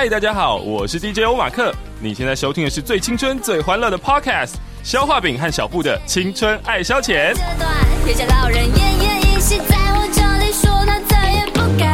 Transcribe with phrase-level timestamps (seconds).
[0.00, 1.74] 嗨，大家好，我是 DJ 欧马克。
[2.00, 7.34] 你现在收听的是最青春、最欢乐的 Podcast，消化饼和小布的青春爱消遣。
[7.34, 7.70] 这段
[8.06, 11.92] 天下老人奄奄一息，在我这里说他再也不敢。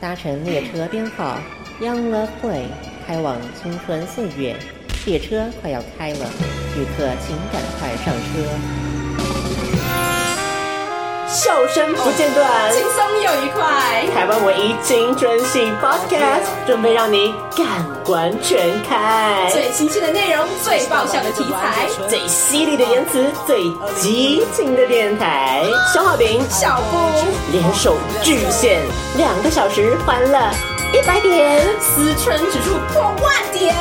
[0.00, 1.38] 搭乘列车编号
[1.80, 2.64] Young Love Play，
[3.06, 4.56] 开往青春岁月。
[5.04, 6.26] 列车快要开了，
[6.74, 8.95] 旅客请赶快上车。
[11.28, 14.06] 笑声不间断，轻松又愉快。
[14.14, 17.66] 台湾唯一青春系 Podcast，准备让你感
[18.04, 19.48] 官全开。
[19.50, 23.64] 最新鲜的内容，最爆笑的题材，最犀利的言辞，最
[23.96, 25.64] 激情的电台。
[25.92, 26.96] 消化饼、小布
[27.50, 28.80] 联手巨献，
[29.16, 30.38] 两个小时欢乐
[30.92, 33.74] 一百点，思春指数破万点。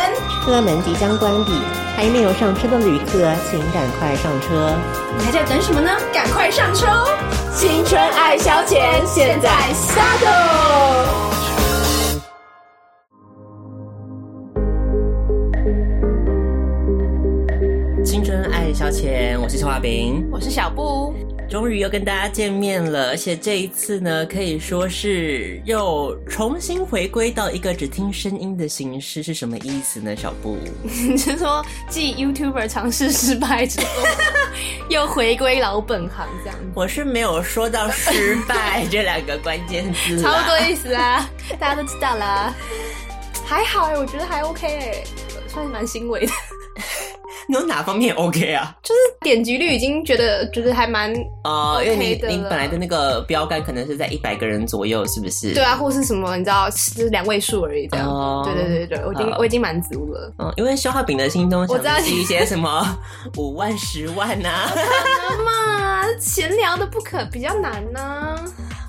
[0.44, 1.52] 车门即将关闭，
[1.96, 4.76] 还没有上车的旅客，请赶快上车。
[5.18, 5.90] 你还在等什么呢？
[6.14, 7.08] 赶快上车哦！
[7.54, 10.28] 青春爱消遣，现在下豆。
[18.04, 21.14] 青春爱消遣，我是消化饼，我是小布。
[21.50, 30.16] 终于又跟大家见面了，而且这一次呢，可以说是又重新回归到一个只听声音的形式，是什么意思呢？
[30.16, 33.88] 小布， 你是说继 YouTuber 尝试失败之后，
[34.90, 36.66] 又回归老本行这样子？
[36.74, 41.30] 我是没有说到失败这两个关键字， 差不多意思啊，
[41.60, 42.54] 大家都知道啦。
[43.46, 45.04] 还好哎、欸，我觉得还 OK 哎、欸，
[45.48, 46.32] 算是蛮欣慰的。
[47.48, 48.76] 你有哪方面 OK 啊？
[48.82, 55.54] 就是点击率已经觉得觉得还蛮哦，因为你你本来的那个标杆可能是在一百个人左右，是不是？
[55.54, 58.08] 对啊，或是什么你知道，就是两位数而已这样。
[58.08, 60.34] 哦，对对对对，我已经我已经满足了。
[60.40, 62.98] 嗯，因为消化饼的心中我知道是一些什么
[63.38, 64.72] 五万、十万 呐、啊？
[64.74, 68.36] 可能嘛，闲聊的不可比较难呢、啊。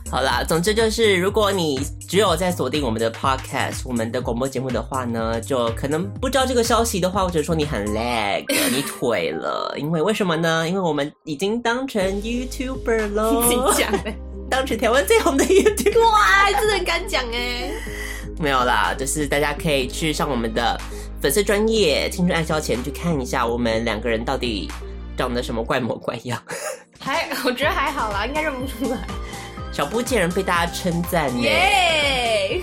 [0.09, 10.67] 好啦，总之就是，如果你只有在锁定我们的 podcast，我们的广播节目的话呢，就可能不知道这个消息的话，或者说你很 lag， 你腿了，因为为什么呢？
[10.69, 14.15] 因为我们已经当成 YouTuber 了，自己讲的，
[14.49, 17.71] 当成台湾最红的 YouTuber，哇，真的很敢讲哎，
[18.39, 20.81] 没有啦，就是大家可以去上我们的
[21.21, 24.71] 粉丝专业青春爱消遣去看一下，我们两个人到底
[25.17, 26.41] 长得什么怪模怪样，
[27.01, 28.99] 还我觉得还好啦，应该认不出来。
[29.77, 32.63] 小布竟然被大家称赞耶！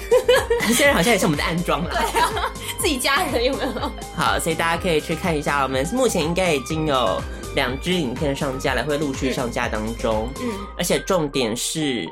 [0.70, 3.92] 现在 好像也是我们的暗装了，对啊，自己家人有没有？
[4.18, 7.22] 好，所以大家可以去看一下，我们目前应该已经有
[7.54, 10.28] 两支影片上架了，会陆续上架当中。
[10.42, 12.04] 嗯，而且重点是，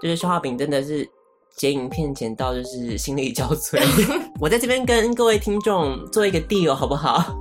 [0.00, 1.04] 就是消化饼真的是
[1.56, 3.76] 剪影片剪到就是心力交瘁。
[4.38, 7.36] 我在这边跟各位听众做一个 deal 好不好？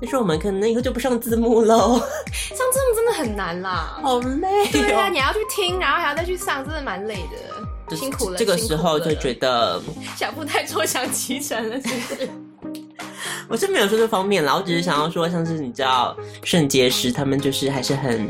[0.00, 1.98] 但是我们可能以后就不上字幕喽，
[2.32, 7.16] 上字幕真的很难啦，好累啊，你要去听，然后还要再去上，真的蛮累
[7.88, 8.38] 的，辛苦了。
[8.38, 9.80] 这个时候就觉得
[10.16, 12.28] 小布太坐享其成了，是不是？
[13.48, 18.26] 我是没有说这方面啦，我只是想要说，像是你知道圣结石他们就是还是很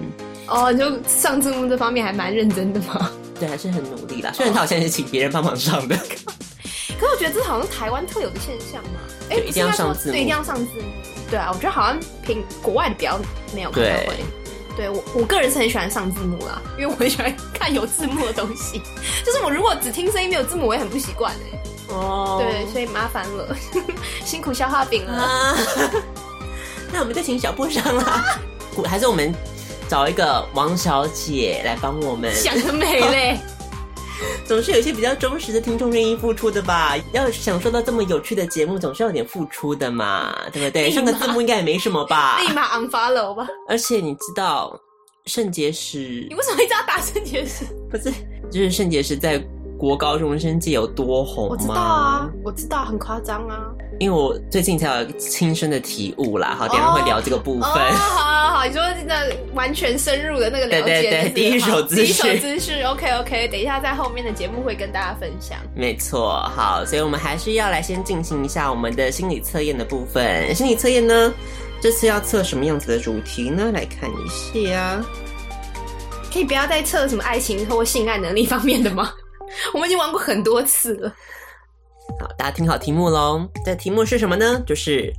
[0.48, 3.10] 哦，就上字幕这方面还蛮认真的嘛。
[3.38, 4.32] 对，还是很努力啦。
[4.34, 9.00] 虽然他好像是请别人帮忙上的，可是我觉得这好像是台湾特有的现象嘛。
[9.30, 11.19] 哎，一定要上字幕，对，一定要上字幕。
[11.30, 13.18] 对啊，我觉得好像平国外的比较
[13.54, 14.16] 没有看到会。
[14.76, 18.80] 对，我我个人是很喜欢上字幕啦，因为我很喜欢看有字幕的东西。
[19.24, 21.94] 就是我如果只听声音没有字幕，我也很不习惯哎。
[21.94, 22.40] 哦。
[22.40, 23.54] 对，所以麻烦了，
[24.24, 25.12] 辛苦消化饼了。
[25.12, 25.56] 啊、
[26.92, 28.24] 那我们就请小布上啦，
[28.86, 29.34] 还是我们
[29.88, 32.34] 找一个王小姐来帮我们？
[32.34, 33.40] 想得美嘞。
[34.44, 36.96] 总是有一些比较忠实的听众愿意付出的吧？
[37.12, 40.90] 要享受到这么有趣的节目，总是要有点付出的嘛，对不对？
[40.90, 42.38] 上个字幕应该也没什么吧？
[42.46, 43.46] 立马 unfollow 吧。
[43.68, 44.78] 而且你知道
[45.26, 46.26] 肾结石？
[46.28, 47.64] 你为什么一直要打肾结石？
[47.90, 48.10] 不是，
[48.50, 49.38] 就是肾结石在
[49.78, 51.50] 国高中生界有多红吗？
[51.50, 53.70] 我知道啊，我知道，很夸张啊。
[54.00, 57.70] 因为我最近才有亲身的体悟啦，好，等一下会聊这个部分。
[57.70, 65.58] 好好好，你说那完全深入的那个了解，对对对，第一手资讯，第一手资讯，OK OK，等一下在后面的节目会跟大家分享。
[65.76, 70.54] 没错，好，所以我们还是要来先进行一下我们的心理测验的部分。
[70.54, 71.30] 心理测验呢，
[71.82, 73.70] 这次要测什么样子的主题呢？
[73.70, 74.98] 来看一下，
[76.32, 79.12] 可以不要再测什么爱情或性爱能力方面的吗？
[79.74, 81.12] 我们已经玩过很多次了。
[82.20, 83.48] 好，大家听好题目喽。
[83.64, 84.60] 这题目是什么呢？
[84.66, 85.10] 就是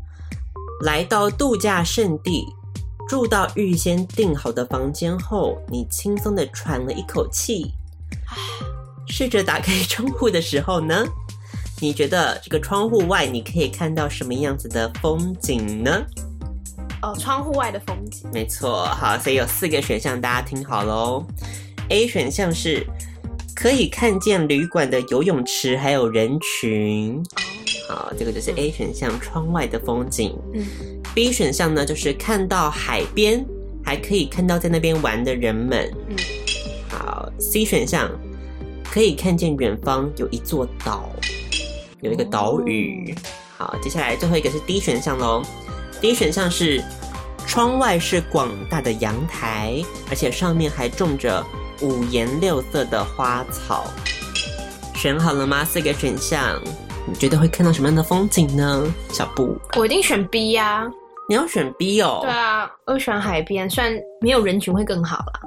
[0.83, 2.45] 来到度假胜地，
[3.09, 7.73] 住到预先订好的房间后，你轻松的喘了一口气。
[9.07, 11.03] 试着打开窗户的时候呢，
[11.79, 16.05] 你觉得这个窗户外你可以看到什么样子的风景呢？
[17.01, 18.29] 哦，窗户外的风景。
[18.31, 21.25] 没错，好，所以有四个选项，大家听好喽。
[21.89, 22.85] A 选项是。
[23.61, 27.23] 可以看见旅馆的游泳池还有人群。
[27.87, 30.35] 好，这个就是 A 选项，窗外的风景。
[30.55, 30.65] 嗯。
[31.13, 33.45] B 选项呢，就是看到海边，
[33.85, 35.93] 还可以看到在那边玩的人们。
[36.09, 36.15] 嗯。
[36.89, 38.09] 好，C 选项
[38.91, 41.07] 可以看见远方有一座岛，
[42.01, 43.13] 有一个岛屿。
[43.59, 45.43] 好，接下来最后一个是 D 选项喽。
[46.01, 46.83] D 选项是
[47.45, 51.45] 窗外是广大的阳台，而且上面还种着
[51.81, 53.85] 五颜六色的花草。
[54.95, 55.65] 选好了吗？
[55.65, 56.61] 四个选项，
[57.07, 58.83] 你觉得会看到什么样的风景呢？
[59.11, 60.91] 小布，我一定选 B 呀、啊。
[61.27, 62.19] 你要选 B 哦？
[62.23, 65.41] 对啊，我选海边，虽然没有人群会更好啦。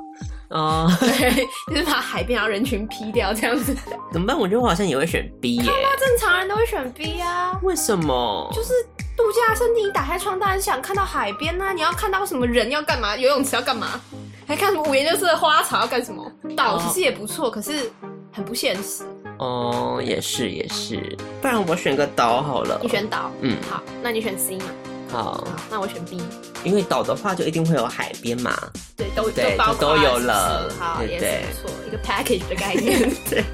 [0.50, 3.76] 哦，对， 就是把海边然后人群 P 掉这样子。
[4.12, 4.38] 怎么办？
[4.38, 5.64] 我觉得我好像也会选 B 耶。
[5.66, 7.58] 那正常人都会选 B 啊？
[7.62, 8.50] 为什么？
[8.54, 8.72] 就是
[9.16, 11.72] 度假胜地，你打开窗当然想看到海边啊。
[11.72, 13.16] 你要看到什么人要干嘛？
[13.16, 14.00] 游泳池要干嘛？
[14.46, 16.30] 还看什么五颜六色的花草要干什么？
[16.56, 17.90] 岛其实也不错，可是
[18.32, 19.02] 很不现实。
[19.38, 22.78] 哦，也是也是，不然我选个岛好了。
[22.82, 23.30] 你选岛？
[23.40, 24.64] 嗯，好，那你选 C 嘛？
[25.10, 26.20] 好，那我选 B，
[26.62, 28.56] 因为岛的话就一定会有海边嘛。
[28.96, 33.10] 对，都对都包都有了，好，也是不错，一个 package 的概念。
[33.30, 33.44] 对，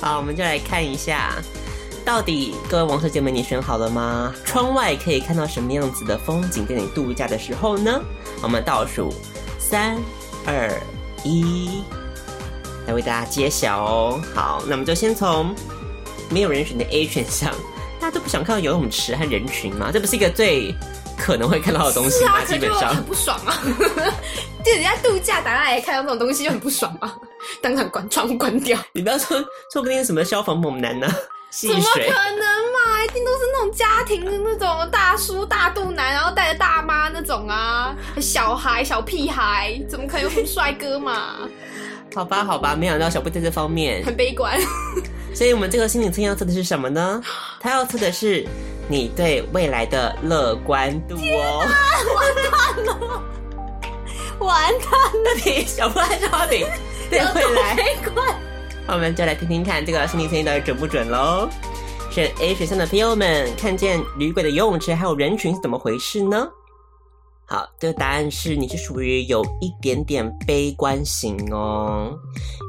[0.00, 1.34] 好，我们就来看一下，
[2.04, 4.34] 到底各位王小姐们，你选好了吗？
[4.44, 6.66] 窗外可以看到什么样子的风景？
[6.66, 8.00] 在你度假的时候呢？
[8.42, 9.12] 我们倒数
[9.70, 9.96] 三
[10.46, 10.68] 二
[11.22, 11.84] 一，
[12.88, 14.20] 来为大家揭晓哦。
[14.34, 15.54] 好，那我们就先从
[16.28, 17.54] 没有人选的 A 选项。
[18.00, 19.90] 大家都不想看到游泳池和人群吗？
[19.92, 20.74] 这不是一个最
[21.16, 22.40] 可能会看到的东西吗？
[22.40, 23.62] 啊、基本上很不爽啊！
[24.64, 27.16] 就人家度假打来看到这种东西就很不爽啊！
[27.62, 28.76] 当场关窗户关掉。
[28.90, 29.38] 你不要说，
[29.72, 31.06] 说不定什么消防猛男呢？
[31.50, 33.04] 怎么可能嘛？
[33.04, 41.48] 一定都是那种家庭的那种大叔大肚腩，然后带着大妈那种啊，小孩小屁孩，怎么可能有什么帅哥嘛？
[42.14, 44.58] 好吧，好吧，没想到小布在这方面很悲观。
[45.34, 47.22] 所以我们这个心理测验要测的是什么呢？
[47.60, 48.46] 它要测的是
[48.88, 51.64] 你对未来的乐观度哦。
[52.16, 52.34] 完
[52.76, 53.22] 蛋了，
[54.40, 54.90] 完蛋
[55.24, 55.30] 了！
[55.44, 56.66] 你小布还是好顶，
[57.08, 57.76] 对未来。
[58.14, 58.34] 好，
[58.88, 61.48] 我们就来听听看这个心理测验到底准不准喽。
[62.10, 66.48] 选 A 选项的朋友们，看见旅馆的游泳池还有人群是怎么回事呢？
[67.46, 72.16] 好，这个答案是你是属于有一点点悲观型哦，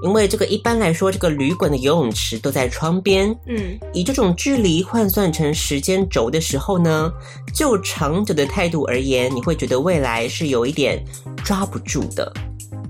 [0.04, 7.12] 因为这个一般来说，这个旅馆的游泳池都在窗边，嗯，以这种距离换算成时间轴的时候呢，
[7.54, 11.04] 就长久的态度而言，你会觉得未来是有一点
[11.44, 12.34] 抓不住的，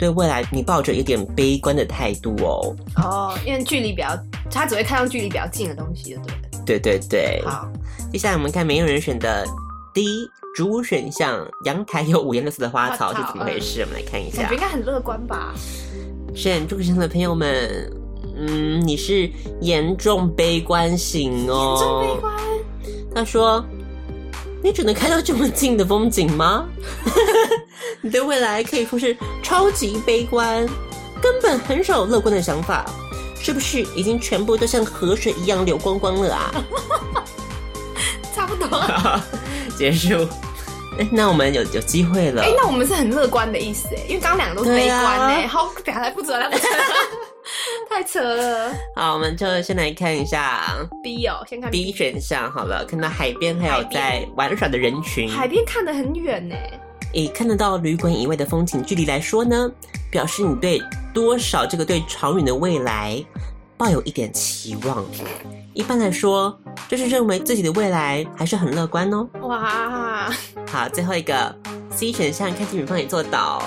[0.01, 2.75] 对未来你抱着一点悲观的态度哦。
[2.95, 4.17] 哦，因为距离比较，
[4.49, 6.17] 他只会看到距离比较近的东西，
[6.65, 7.43] 对对对对。
[7.45, 7.69] 好，
[8.11, 9.45] 接下来我们看没有人选的。
[9.93, 13.81] 第一，主选项阳台有五颜六色的花草是怎么回事？
[13.81, 14.41] 我们来看一下。
[14.41, 15.53] 感觉应该很乐观吧？
[16.33, 17.93] 选主选项的朋友们，
[18.35, 21.77] 嗯，你是严重悲观型哦。
[21.77, 22.33] 严重悲观。
[23.13, 23.63] 他说
[24.63, 26.65] ：“你只能看到这么近的风景吗？
[28.01, 30.65] 你对未来可以说是超级悲观，
[31.21, 32.85] 根本很少有乐观的想法，
[33.41, 36.51] 是不是已经全部都像河水一样流光光了啊？”
[38.33, 38.67] 差不多。
[39.77, 40.27] 结束，
[40.99, 42.43] 哎，那我们有有机会了。
[42.43, 46.49] 哎，那我们是很乐观的意思哎，因为刚刚两个都是悲观哎，啊、好表达不准了，
[47.89, 48.73] 太扯了。
[48.95, 56.55] 好，我们就先来看一下 B 哦，先看 B, 选项好了，看到海边还有在玩耍的人群，海边看得很远呢。
[57.13, 59.69] 以看得到旅馆以外的风景距离来说呢，
[60.09, 60.81] 表示你对
[61.13, 63.21] 多少这个对长远的未来
[63.77, 65.05] 抱有一点期望。
[65.73, 66.57] 一般来说，
[66.87, 69.27] 就是认为自己的未来还是很乐观哦。
[69.41, 70.31] 哇，
[70.67, 71.53] 好，最后一个
[71.89, 73.63] C 选项，看见远方有座岛，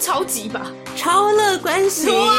[0.00, 2.14] 超级吧，超乐观型。
[2.14, 2.34] 哇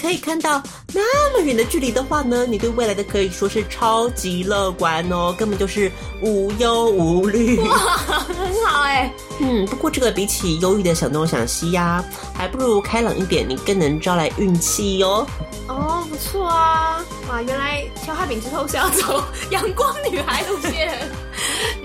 [0.00, 0.62] 可以看到
[0.94, 7.58] 那么远的距离的话呢，你对未来的可以说是超级乐观哦，根本就是无忧无虑。
[7.58, 9.12] 哇，很好哎。
[9.40, 12.02] 嗯，不过这个比起忧郁的想东想西呀，
[12.34, 15.26] 还不如开朗一点，你更能招来运气哟。
[15.68, 17.04] 哦，不错啊。
[17.28, 20.98] 哇，原来消化饼之后是要走阳光女孩路线，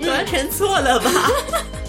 [0.08, 1.10] 完全错了吧？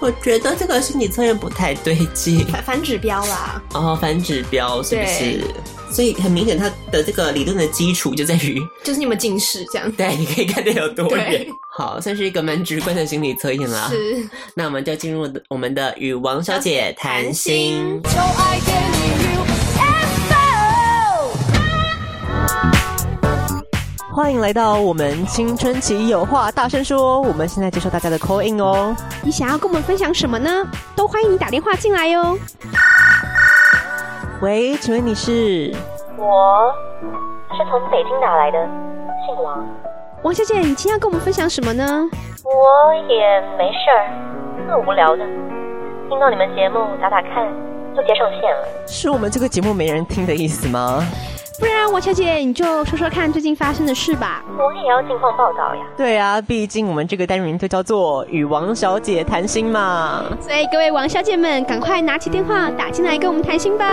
[0.00, 3.62] 我觉得这个心理测验不太对劲，反反指标啦。
[3.74, 5.40] 哦，反指标是不是？
[5.92, 9.90] 所以很明显，它的这个理论的基础就在于， 就是你们近视这样。
[9.92, 11.46] 对，你可以看得有多远。
[11.76, 13.88] 好，算是一个蛮直观的心理测验啦。
[13.90, 18.00] 是，那我们就进入我们的与王小姐谈心。
[24.12, 27.20] 欢迎来到我们青春期有话大声说。
[27.20, 28.92] 我们现在接受大家的 call in 哦。
[29.22, 30.50] 你想要跟我们分享什么呢？
[30.96, 32.36] 都欢迎你打电话进来哟。
[34.42, 35.72] 喂，请问你是？
[36.16, 36.74] 我
[37.52, 38.58] 是从北京打来的，
[39.26, 39.64] 姓王。
[40.24, 42.10] 王小姐，你今天要跟我们分享什么呢？
[42.42, 44.10] 我也没事儿，
[44.66, 45.24] 特无聊的，
[46.08, 47.46] 听到你们节目打打看，
[48.00, 48.68] 就接上线了。
[48.86, 51.04] 是我们这个节目没人听的意思吗？
[51.58, 54.42] 不然，王小姐你就说说看最近发生的事吧。
[54.58, 55.82] 我也要近况报道呀。
[55.94, 60.24] 对啊，毕竟我们这个单元就叫做与王小姐谈心嘛。
[60.40, 63.84] 所以各位王小姐们，赶快拿起电话打进来跟我们谈心吧。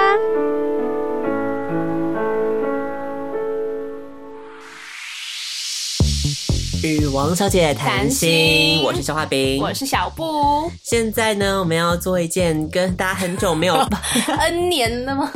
[6.88, 10.72] 与王小姐谈心，我是小画饼，我是小布。
[10.82, 13.76] 现在呢，我们要做一件跟大家很久没有
[14.40, 15.30] N 年了吗？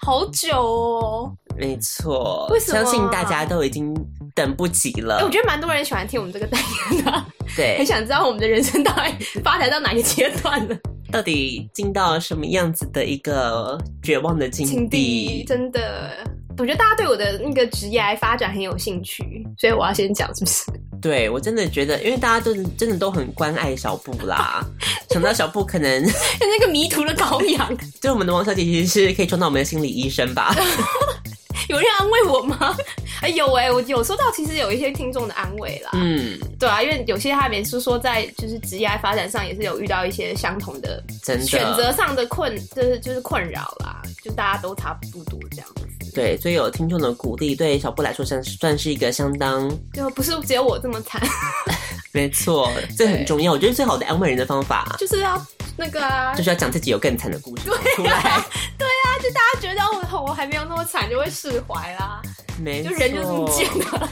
[0.00, 1.32] 好久哦。
[1.56, 2.82] 没错，为什么？
[2.82, 3.94] 相信大家都已经
[4.34, 5.18] 等不及了。
[5.18, 6.60] 欸、我觉得蛮多人喜欢听我们这个单
[6.90, 7.24] 元的，
[7.56, 10.76] 对，很想知道我们的人生到底发展到哪个阶段了，
[11.12, 15.44] 到底进到什么样子的一个绝望的境地？
[15.46, 16.12] 真的，
[16.58, 20.64] 我觉得大家对我的那个职业发展很有兴趣，所以我要先讲，是不是？
[21.02, 24.64] 对，我真的觉得，因为大家都真的都很关爱小布啦，
[25.10, 26.02] 想到小布可能
[26.40, 30.54] 那个迷途的羔羊，就我们的王小姐其实是可以充当我们的心理医生吧？
[31.68, 32.76] 有人安慰我吗？
[33.20, 35.90] 哎、欸，有哎、欸，我有收到，其实有一些听众的安慰啦。
[35.94, 41.40] 嗯，对啊，因为有些他们是说在就是职业发展上也是有遇到一些相同的选
[41.74, 45.85] 择上的困，就是就是困扰啦，就大家都差不多这样子。
[46.16, 51.20] 对，所以有听众的鼓励，对小布来说算算是一个相当，就不是只有我这么惨。
[52.10, 53.52] 没错，这很重要。
[53.52, 55.46] 我觉得最好的安慰人的方法就是要
[55.76, 58.08] 那个啊，就是要讲自己有更惨的故事出来。
[58.08, 58.46] 对啊，
[58.78, 59.82] 对啊，就大家觉得
[60.14, 62.22] 我我还没有那么惨，就会释怀啦。
[62.58, 64.08] 没错，就人就这么贱了。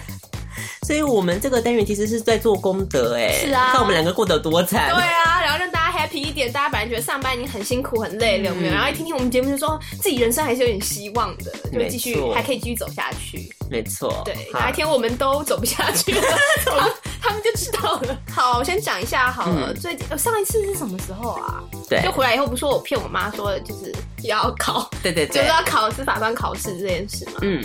[0.84, 4.94] 所以我们这个单元其实是在做功德，哎，是啊，看我们两个过得多惨。
[4.94, 6.52] 对啊，然后让大家 happy 一点。
[6.52, 8.72] 大家本来觉得上班已经很辛苦很累了，有没有？
[8.74, 13.50] 然后一听听我们节目，就说自己人生还是有点希望的，就继续还可以继续走下去。
[13.70, 16.20] 没错，对，哪一天我们都走不下去了，
[16.66, 16.90] 他
[17.22, 18.18] 他们就知道了。
[18.30, 19.72] 好，我先讲一下好了。
[19.72, 21.64] 最近上一次是什么时候啊？
[21.88, 23.90] 对，就回来以后不说我骗我妈说就是
[24.22, 27.38] 要考，对对对，就是要考司法官考试这件事嘛。
[27.40, 27.64] 嗯。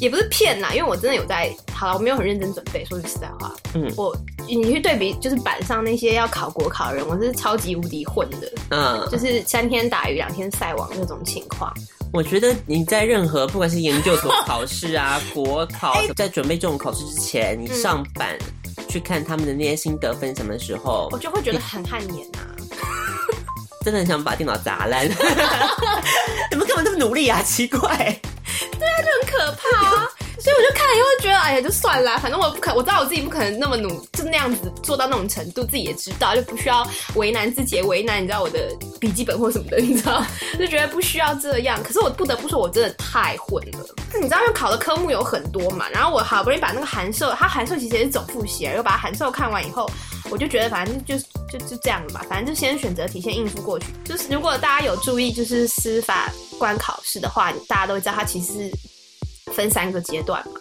[0.00, 2.84] 也不是骗啦，因为我真的有在，好了，我没有很认真准备。
[2.84, 11.72] 说句实在话，嗯，我你去对比，就是板上那些要考国考的人，我是超级无敌混的，嗯，就是三天打鱼两天晒网那种情况。
[12.12, 18.38] 我觉得你在任何不管是研究所考试啊、 国考，欸、在准备这种考试之前，你上板
[18.88, 22.48] 去看他们的那些心得分什么时候，我就会觉得很汗颜啊，
[23.84, 25.06] 真的很想把电脑砸烂。
[26.50, 27.42] 你们干嘛那么努力啊？
[27.42, 28.18] 奇怪。
[28.78, 30.08] 对啊，就很可怕啊！
[30.40, 36.86] 所以我就看了以后觉得，哎呀，就算了，反正我不可，我知道我自己不可能那么努，就那样子做到那种程度，自己也知道，就不需要
[37.16, 40.24] 为难自己，为难你知道我的笔记本或什么的，你知道，
[40.56, 41.82] 就觉得不需要这样。
[41.82, 43.84] 可是我不得不说，我真的太混了。
[44.12, 49.90] 就你知道，又考的科目有很多嘛，然后我好不容易把那个函授，它函授其实也是总复习，然后把函授看完以后，
[50.30, 51.16] 我就觉得反正就
[51.50, 53.86] 就就这样了吧，反正就先选择题先应付过去。
[54.04, 58.70] 就是如果大家有注意，就是司法官考试的话，大家都会知道它其实。
[59.54, 60.60] 分三个阶段嘛，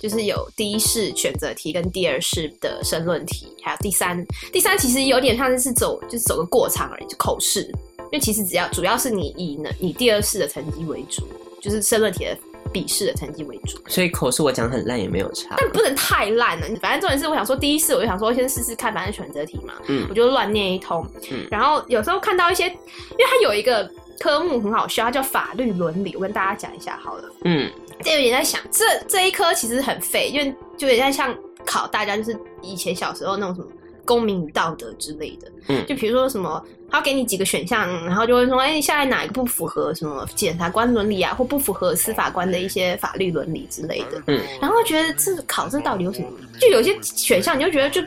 [0.00, 7.70] 就是有第一试选择题跟第二试的申论题，还有第三，第三其实有点像是走就是走个过场而已，就口试。
[8.04, 11.28] 因为其实只要主要是你以呢以第二试的成绩为主，
[11.60, 12.38] 就是申论题的
[12.76, 13.78] 笔试的成绩为主。
[13.88, 16.66] 所以口试我讲很烂也没有差，但不能太烂了。
[16.82, 23.90] 反正重点是我想说第一次我就想说先试试看，反正选择题嘛，嗯，我就乱念一通，嗯，然后有时候看到一些，因为它有一个
[24.20, 27.70] 科目很好笑，它叫法律伦理，我跟大家讲一下好了，嗯。
[28.04, 33.66] 就有点在想，这这一科其实很废，因为就有点像考大家，就是以前小时候那种什么
[34.06, 35.50] 公民与道德之类的。
[35.68, 44.22] 嗯，就比如说什么，他要给你几个选项，然后就会说，哎、欸，你现在哪一个不符合什么检察官伦理啊，或不符合司法官的一些法律伦理之类的。
[44.28, 46.28] 嗯，然后觉得这考这到底有什么？
[46.60, 48.00] 就有些选项，你就觉得就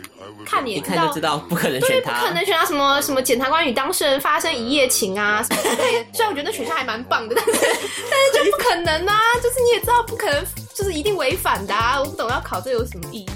[0.46, 6.06] 看你也知道，看就知道不可能选他，不可能选他什么什么检察官与当事人发生一夜情啊什么之类的。
[6.16, 9.20] 虽然我觉得那选项还蛮棒的，但是 但是就不可能啊！
[9.44, 12.00] 就是你也知道不可能，就是一定违反的啊！
[12.00, 13.30] 我不懂要考这有什么意义？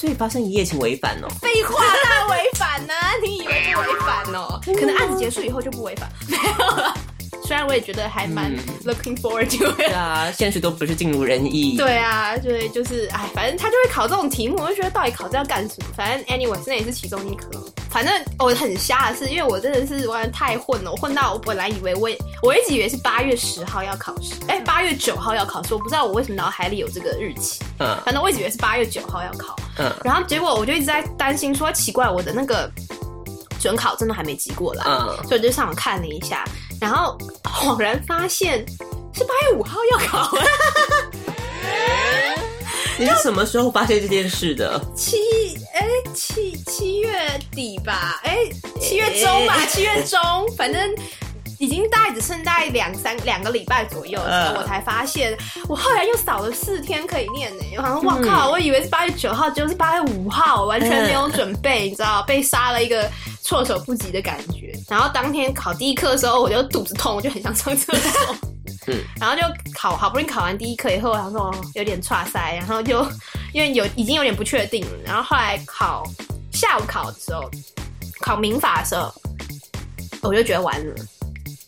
[0.00, 1.28] 所以发生一夜情违反哦？
[1.42, 2.94] 废话，那违反呢？
[3.22, 4.58] 你以为不违反哦？
[4.64, 6.94] 可能案子结束以后就不违反，没有了。
[7.50, 11.76] 虽然我也觉得还蛮 looking forward to it，对啊，现实都不是尽如人意。
[11.76, 15.86] 对啊，对，就是哎，反正他就会考这种题目，我就觉得到底考这要干什么？
[15.96, 17.50] 反正 anyway，那也是其中一科。
[17.90, 22.08] 反正我很瞎的是，因为我真的是完全太混了，我混到我本来以为我
[22.40, 27.60] 我一直以为是八月十号要考试，哎，八月九号要考试，我不知道我为什么脑海里有这个日期。
[27.80, 29.56] 嗯，反正我一直以为是八月九号要考。
[29.76, 32.70] 嗯，然后结果我就一直在担心说，奇怪，我的那个
[33.58, 34.84] 准考真的还没寄过来。
[34.86, 36.44] 嗯，所以我就上网看了一下。
[36.80, 38.64] 然后恍然发现
[39.12, 40.36] 是八月五号要考。
[42.98, 44.78] 你是什么时候发现这件事的？
[44.94, 45.16] 七
[45.74, 50.20] 哎、欸、七七月底吧，哎、欸、七月中吧，七月中，
[50.56, 50.94] 反正
[51.60, 55.36] 已经大概只剩大概两三两个礼拜左右的时候，我才发现，
[55.68, 57.62] 我后来又少了四天可以念呢。
[57.76, 63.06] 我好像哇靠，我以为是八月九号，结果是八月五号，完全没有准备，你知道，被杀了一个
[63.42, 64.72] 措手不及的感觉。
[64.88, 68.36] 然后当天考第一课的时候，我就肚子痛，我就很想上厕所。
[68.86, 69.42] 嗯， 然后就
[69.74, 73.06] 考，好不容易考完第一课以后，然后有点岔塞，然后就
[73.52, 76.04] 因为有已经有点不确定了，然后后来考
[76.52, 77.50] 下午考的时候，
[78.22, 79.12] 考民法的时候，
[80.22, 80.94] 我就觉得完了，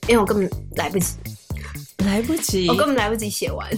[0.08, 1.14] 因为我根本来不及，
[1.98, 3.68] 来不及，我根本来不及写完。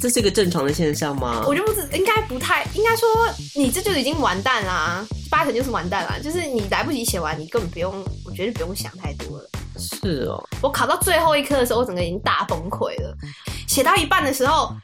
[0.00, 1.44] 这是一个正常的现象吗？
[1.46, 3.08] 我就不知，应该不太，应该说
[3.54, 9.50] 你这就已经完蛋啦，八成就是完蛋啦，就是你来不及写完，你根本不用，我觉得不用想太多了。
[9.78, 13.14] 是哦，我考到最后一科的时候，我整个已经大崩溃了。
[13.66, 14.74] 写到一半的时候，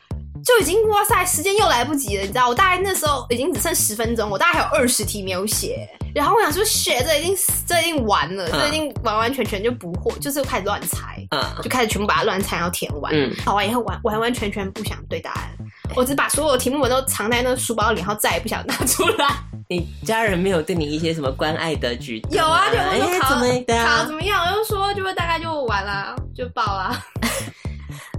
[0.44, 2.48] 就已经哇塞，时间又来不及了，你知道？
[2.48, 5.88] 我大概那时候已经只剩十分钟，我大概还有二十题没有写。
[6.14, 7.34] 然后我想说，写这已经
[7.66, 13.12] 这已经完了，这已经完完全全就不会，就是开始乱猜，嗯，就开始全部把它乱猜，然后填完。
[13.14, 15.50] 嗯，考完以后完完完全全不想对答案，
[15.94, 19.28] 我只把所有题目我都藏在那书包里，然后再也不想拿出来。
[19.70, 22.32] 你家人没有对你一些什么关爱的举动？
[22.32, 23.46] 有啊，就我说考怎么
[23.84, 27.00] 考怎么样，我就说就会大概就完了，就爆了。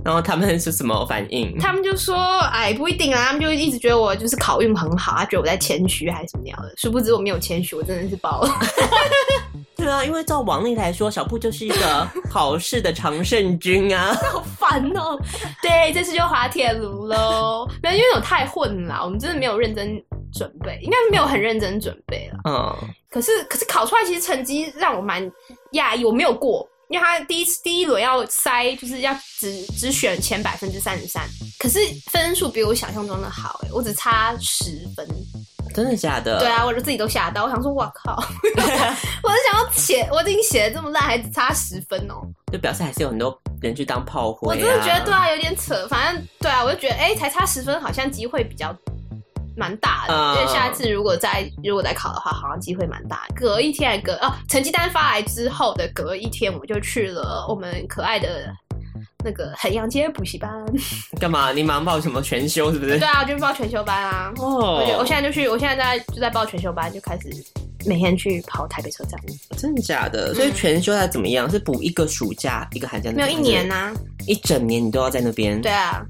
[0.04, 1.58] 然后他们是什么反应？
[1.60, 2.16] 他们就说
[2.52, 6.74] ：“哎，不一定啊。”他们就一直觉得我就是考运很好，他觉得我在谦虚还是什么样的。
[6.78, 8.50] 殊不知我没有谦虚，我真的是爆了。
[9.76, 14.14] 对啊，因为照往例来说，小布就是一个 考试的常胜军啊。
[14.32, 15.20] 好烦哦！
[15.62, 17.68] 对，这次就滑铁卢喽。
[17.82, 20.02] 没有，因为我太混了，我们真的没有认真
[20.32, 22.40] 准备，应该是没有很认真准备了。
[22.46, 22.90] 嗯。
[23.10, 25.22] 可是，可是考出来其实成绩让我蛮
[25.74, 26.68] 讶异，我没有过。
[26.90, 31.28] 因为他第一次第一轮要筛，就是要只只选前百分之三十三，
[31.60, 31.80] 可是
[32.12, 35.08] 分数比我想象中的好哎，我只差十分，
[35.74, 36.40] 真的假的？
[36.40, 38.16] 对啊，我就自己都吓到，我想说，哇靠！
[38.54, 44.56] 我是想要写，我已经写的这么烂，还只差十分哦，就表示还是有很多人去当炮灰啊。
[44.56, 45.88] 我真的觉得对啊，有点扯。
[45.88, 48.76] 反正对啊，我就觉得哎，才差十分，好像机会比较。
[49.56, 53.36] 蛮大的，因为下一次如果再如果再考的话，好像机会蛮大的。
[53.36, 58.52] 隔一天还隔哦，成绩单发来之后的隔一天，我就去了我们可爱的
[59.24, 60.50] 那个衡阳街补习班。
[61.20, 61.52] 干嘛？
[61.52, 62.98] 你马上报什么全修是不是？
[62.98, 64.34] 对啊，就报全修班啊。
[64.38, 67.30] 哦、oh.，我我现在就去，我现在在就在报全修班，就开始
[67.86, 69.20] 每天去跑台北车站。
[69.58, 70.34] 真的假的？
[70.34, 71.50] 所以全修它怎么样？
[71.50, 73.12] 是补一个暑假，一个寒假？
[73.12, 73.94] 没有一年啊，
[74.26, 75.62] 一整年你都要在那边。
[75.62, 76.04] 对啊。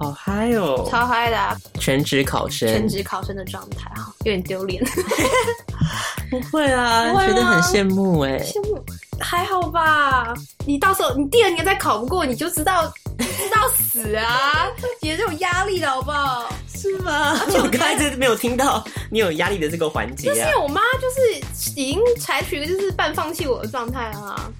[0.00, 0.88] 好嗨哦！
[0.90, 4.82] 超嗨的、啊，全职考生，全职考生的状态哈，有点丢脸。
[6.30, 8.82] 不会啊，觉得很羡慕哎，羡慕
[9.18, 10.32] 还好吧？
[10.64, 14.66] 你到时候你第二年再考不过，你就知道 知道死啊，
[15.02, 16.50] 也是有压力的好不好？
[16.74, 17.38] 是吗？
[17.38, 24.50] 而且我刚才真的没有听到你有压力的这个环节、啊，就是因为我妈就是已经采取一个就是半放弃我的状态啊。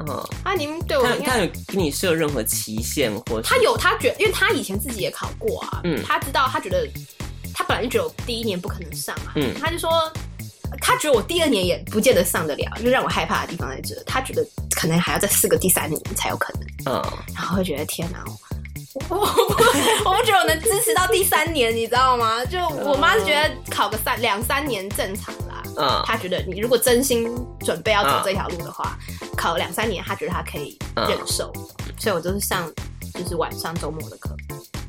[0.00, 6.86] 嗯，啊，您对我他，他有给你设任何期限或他有他觉得，因为他以前自己也考过啊，嗯，他知道他觉得
[7.54, 9.90] 他本来就觉得我第一年不可能上啊，嗯，他就说
[10.80, 16.52] 他觉得我第二年也不见得上得了，就让我害怕的地方在这，他觉得可能还要再试个第三年才有可
[16.84, 17.02] 能，嗯，
[17.34, 18.38] 然后会觉得天哪，我
[19.08, 22.44] 我不我不觉得我能支持到第三年，你知道吗？
[22.46, 27.28] 就我妈是觉得考个三两三年正常啦，嗯，她觉得你如果真心
[27.60, 28.96] 准备要走这条路的话。
[29.10, 32.72] 嗯考两三年，她觉得她可以忍受，嗯、所以我就是上
[33.12, 34.34] 就是晚上周末的课。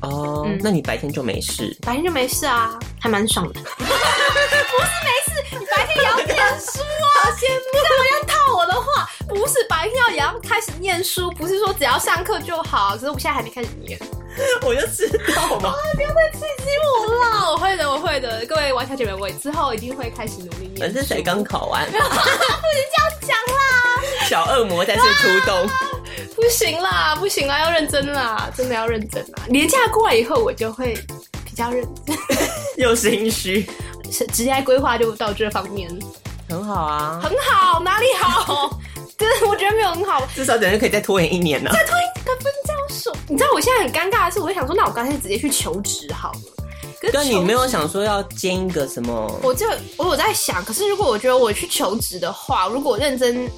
[0.00, 1.76] 哦、嗯，那你白天就没事？
[1.82, 3.60] 白天就没事啊，还蛮爽的。
[3.78, 7.06] 不是没事，你白天也要念书啊！
[7.22, 8.37] 好 羡慕。
[8.58, 9.08] 我的话？
[9.28, 12.94] 不是白天要也要开始念书，不是说只要上课就好。
[12.94, 13.96] 可是我现在还没开始念，
[14.66, 15.72] 我就知道嘛。
[15.94, 17.52] 不要再刺激我了！
[17.52, 18.44] 我会的，我会的。
[18.46, 20.78] 各位王小姐们，我之后一定会开始努力念。
[20.80, 24.28] 反正才刚考完， 不能这样讲啦！
[24.28, 25.78] 小恶魔再次出动，啊，
[26.34, 29.44] 不行啦，不行啦，要认真啦，真的要认真啦。
[29.48, 30.94] 年假过来以后，我就会
[31.44, 32.16] 比较认真，
[32.76, 33.68] 又心虚，
[34.32, 35.88] 职业规划就到这方面，
[36.48, 38.70] 很好啊，很好，哪里好？
[39.18, 43.12] 真的，我觉得没有很好，至少等于可以再拖延一年呢，再拖一个分教授。
[43.28, 46.40] 你知道我现在很尴尬的是，我就想说，那我干脆直接去求职好了。
[47.00, 49.40] 可是你没有想说要兼一个什么？
[49.42, 53.48] 我就我有在想，可是如果我觉得我去求职的话，如果认真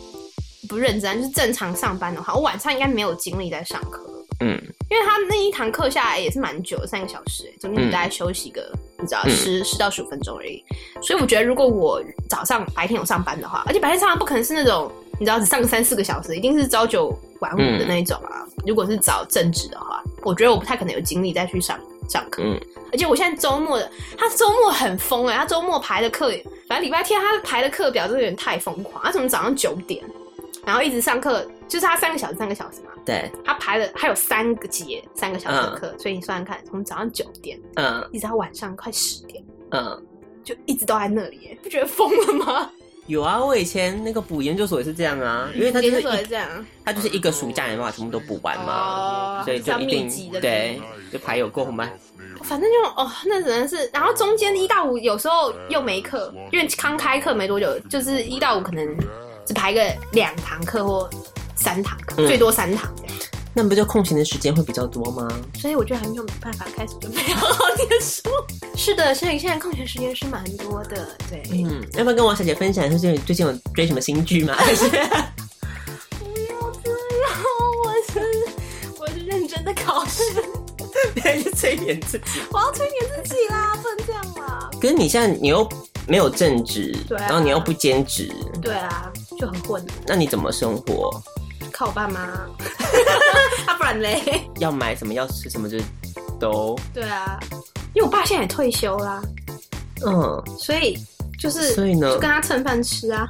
[0.68, 4.04] 不认真，就是正常上班的话，我晚上应该没有精力在上课。
[4.40, 4.58] 嗯，
[4.90, 10.62] 因为他那一堂课下来也是蛮久的，三个小时，中间大概休息个、嗯、你知道十十到十五分钟而已。
[11.02, 18.44] 所以我觉得，如果我早上白天有上班的话，而且白天上班不可能是那种你知道只上三四个小时，一定是朝九晚五的那一种啊。
[18.46, 22.42] 嗯、如果是找正职的话，我觉得我不太可能有精力再去上上课。
[22.44, 22.60] 嗯，
[22.92, 26.30] 而且我现在周末的，他周末很疯哎、欸，他周末排的课，
[26.68, 29.02] 反正礼拜天他排的课表真的有点太疯狂。
[29.04, 30.02] 他怎么早上九点，
[30.64, 32.90] 然后一直上课，就是他三个小时，三个小时嘛。
[33.06, 40.02] 对，他排了，他有三个节，三个小时的课，嗯、所以你算算看，从早上九点，嗯，一直到晚上快十点，嗯，
[40.42, 42.70] 就一直都在那里，不觉得疯了吗？
[43.06, 50.08] 有啊，我以前那个补研究所也是这样啊， 因为他就是这样，他就是一个暑假没办法全部都补完嘛，哦、所以就一定
[50.40, 50.80] 对，
[51.12, 51.90] 就排有够慢。
[52.42, 58.96] 反正就哦，那只能是，然后中间一到五有时候又没课，因为刚开课没多久，就是一到五可能
[59.44, 61.10] 只排个两堂课或
[61.60, 63.14] 三堂最多三堂这样。
[63.52, 65.28] 那不就空闲的时间会比较多吗？
[65.58, 68.22] 所以我就还没有办法开始准备好好念书。
[68.76, 71.08] 是的，所以现在空闲时间是蛮多的。
[71.28, 74.54] 对，嗯，要不要跟王小姐分享一下最近最近有追什么新剧吗？
[74.58, 75.26] 还是不要这样，
[77.84, 78.20] 我是
[79.00, 80.22] 我是认真的考试，
[81.16, 82.40] 你还是催眠自己？
[82.52, 84.70] 我要催眠自己啦，不能这样啦。
[84.80, 85.68] 可是你现在你又
[86.06, 89.84] 没有正职，对、啊，然后你又不兼职，对啊，就很混。
[90.06, 91.20] 那你怎么生活？
[91.70, 92.20] 靠我爸妈，
[93.66, 94.48] 啊不然嘞？
[94.58, 95.78] 要买什么要吃什么就
[96.38, 96.78] 都。
[96.92, 97.38] 对啊，
[97.94, 99.20] 因为我爸现在也退休啦，
[100.06, 100.98] 嗯，所以
[101.38, 103.26] 就是，所以呢，就跟他蹭饭吃啊，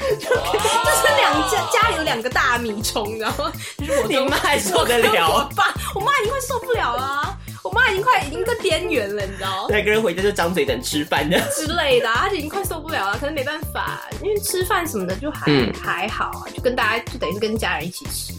[0.00, 5.28] 就就是两家家里有两个大米虫，然后就是我你妈还受得了？
[5.28, 7.38] 我爸，我妈一定会受不了了。
[7.62, 9.68] 我妈已经快已经在边缘了，你知道？
[9.68, 13.18] 两个人回家就张嘴等吃饭的之类的，她已经快受不了了。
[13.18, 18.32] 可是没办法，因为吃饭什么的就还、嗯、还好啊，就跟大家就等于是跟家人一起吃。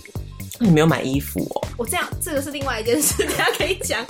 [0.60, 1.68] 你没有买衣服哦？
[1.78, 4.06] 我这样这个是另外一件事， 等下可以讲。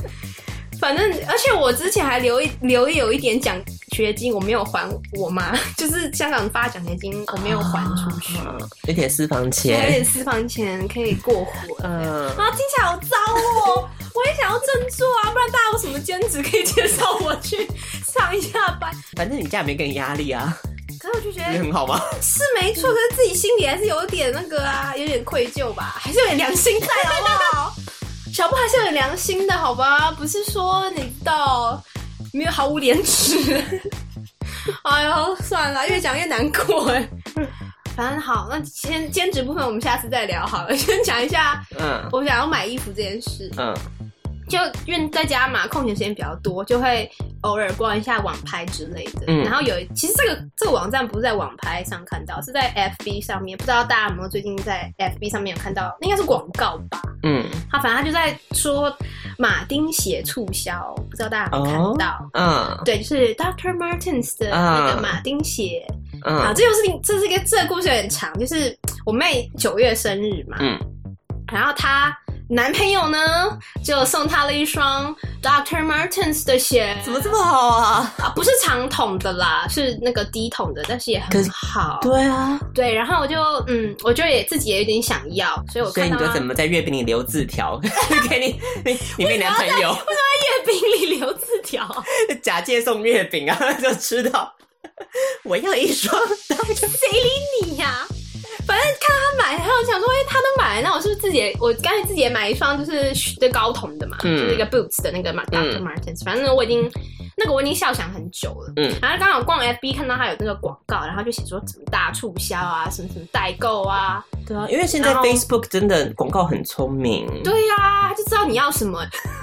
[0.83, 3.55] 反正而且我之前还留一留有一点奖
[3.93, 8.57] 学金，我没有还我妈， 就是香港发奖学金，我没有还出去，啊、
[8.89, 11.77] 有点私房钱，有点私房钱可以过活。
[11.85, 13.89] 嗯，啊，听起来好糟哦。
[14.13, 17.65] 我也想要振作啊，不然大家有什么兼职可以介绍我去
[18.05, 18.91] 上一下班？
[19.15, 20.53] 反正你家也没给你压力啊。
[20.99, 21.97] 可是我就觉得你很好吗？
[22.21, 27.75] 是没错，可是自己心里还是有点那个啊，有点愧疚吧，还是有点良心在，好不好？
[28.33, 30.11] 小布还是有良心的，好吧？
[30.11, 31.79] 不是说你知道
[32.33, 33.37] 没有毫无廉耻。
[34.83, 37.07] 哎呦，算了，越讲越难过哎。
[37.95, 40.75] 反正好，那兼兼职部分我们下次再聊好了。
[40.75, 43.71] 先讲一下，嗯，我想要买衣服这件事，嗯。
[44.47, 47.09] 就因为在家嘛，空闲时间比较多，就会
[47.41, 49.23] 偶尔逛一下网拍之类的。
[49.27, 53.57] 嗯，然后有其实这个这个网站不是在网拍上看到，是在 FB 上面。
[53.57, 55.95] 不知道大家有没有最近在 FB 上面有看到？
[56.01, 57.01] 应该是广告吧。
[57.23, 58.95] 嗯，他反正他就在说
[59.37, 62.29] 马丁鞋促销，不知道大家有没有看到？
[62.33, 63.75] 嗯、哦，对，就是 Dr.
[63.77, 65.85] Martens 的那个马丁鞋。
[66.25, 70.57] 嗯，啊，这就是这是一个这个故事有点长，就是我妹九月生日嘛。
[70.59, 70.77] 嗯，
[71.51, 72.17] 然后她。
[72.53, 73.17] 男朋友呢，
[73.83, 78.13] 就送她了一双 Doctor Martens 的鞋，怎么这么好啊？
[78.19, 81.97] 啊，不是长筒的啦，是那个低筒的，但是也很好。
[82.03, 86.15] 对啊，对，然后我就嗯，我就也自己也有点想要，所以我看到。
[86.17, 87.81] 所以你就怎么在月饼里留字条
[88.29, 89.89] 给你你你妹男朋友？
[89.89, 92.03] 为什么在月饼里留字条？
[92.43, 94.53] 假借送月饼啊， 就知道
[95.43, 96.15] 我要一双，
[96.47, 98.05] 谁理你呀？
[98.65, 101.55] 反正看到他买，然后想说，哎、欸，他都买了，那我是不是自己也？
[101.59, 105.81] 我干脆自己也买一双，就是这高筒的嘛，嗯、就是一个 Boots 的那个马，Dr.
[105.81, 106.23] Martens。
[106.23, 106.89] 反正我已经
[107.35, 108.73] 那个我已经笑想很久了。
[108.77, 114.23] 嗯，然后刚好逛 FB 看到他有那个广告，然后就写说什么大促销啊，什么什么代购啊。
[114.45, 117.25] 对啊，因为现在 Facebook 真的广告很聪明。
[117.43, 118.99] 对呀、啊，他就知道你要什么，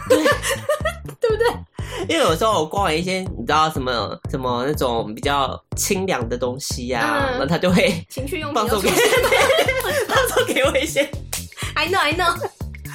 [0.09, 0.19] 对，
[1.21, 1.47] 对不对？
[2.09, 8.89] 因为有时候我逛了一些，你知道什么什么那种比较清凉的东西呀、啊，那、嗯、他就会情趣用品放送给，
[10.09, 11.03] 放送给我一些。
[11.75, 12.33] I know, I know，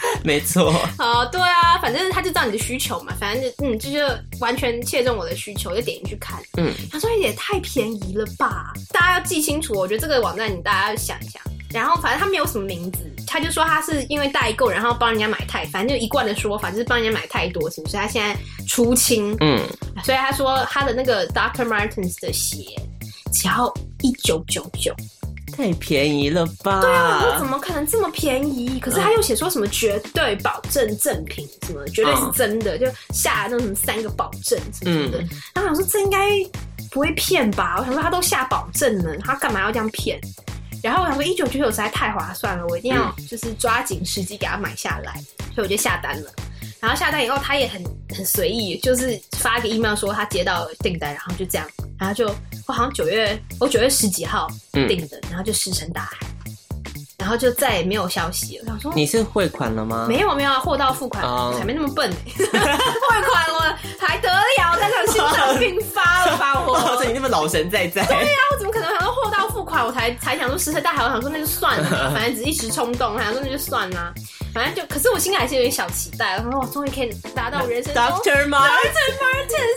[0.24, 0.72] 没错。
[0.98, 4.00] 好，对啊，反正他就知道你的需求嘛，反正就嗯，就就
[4.40, 6.42] 完全切中我的需求，就点进去看。
[6.58, 9.74] 嗯，他说也太便宜了吧，大家要记清楚。
[9.74, 11.42] 我觉得这个网站你大家要想一想。
[11.72, 17.98] 然后反正他没有什么名字，他就说他是因为代购，然后帮人家买太，反正就一贯的说法就是帮人家买太多，是不是？
[17.98, 19.60] 他现在出清，嗯，
[20.02, 21.66] 所以他说他的那个 Dr.
[21.66, 22.64] Martens 的鞋
[23.34, 24.96] 只要一九九九，
[25.56, 26.82] 太便宜了吧？
[26.82, 28.80] 对啊，我说怎么可能这么便宜？
[28.80, 35.20] 可是他又写说什么绝对保证正品，什么绝对是真的，就下那种什么三个保证什么的。
[35.54, 36.20] 然后我想说这应该
[36.92, 37.76] 不会骗吧？
[37.80, 40.20] 我想说他都下保证了，他干嘛要这样骗？
[40.84, 46.32] 然后我想说一九九九实在太划算了，我一定要就是抓紧时机给他买下来，嗯、所以我就下单了。
[46.80, 47.84] 然后下单以后，他也很
[48.16, 51.68] 很随意，就是发个 email 说他接到订单，然后就这样
[52.00, 52.28] 然后就
[52.68, 56.18] 我好像九月我九月十几号订的，嗯、然后就石沉大海。
[57.26, 58.66] 然后就再也没有消息了。
[58.68, 60.06] 我想说，你是汇款了吗？
[60.08, 62.14] 没有没有啊，货到付款，还、uh, 没那么笨。
[62.38, 64.78] 汇款了还得了？
[64.80, 66.74] 当场心脏病发了吧我？
[66.74, 68.06] 我， 你那么老神在在。
[68.06, 69.84] 对呀、啊，我怎么可能想到货到付款？
[69.84, 71.04] 我才才想说石沉大海。
[71.04, 74.14] 我想说那就算了， 反正只是一时冲动，想说那就算了。
[74.54, 76.36] 反正就，可是我心里还是有点小期待。
[76.38, 78.04] 我说我终于可以达到我人生中。
[78.04, 79.02] Doctor Martens，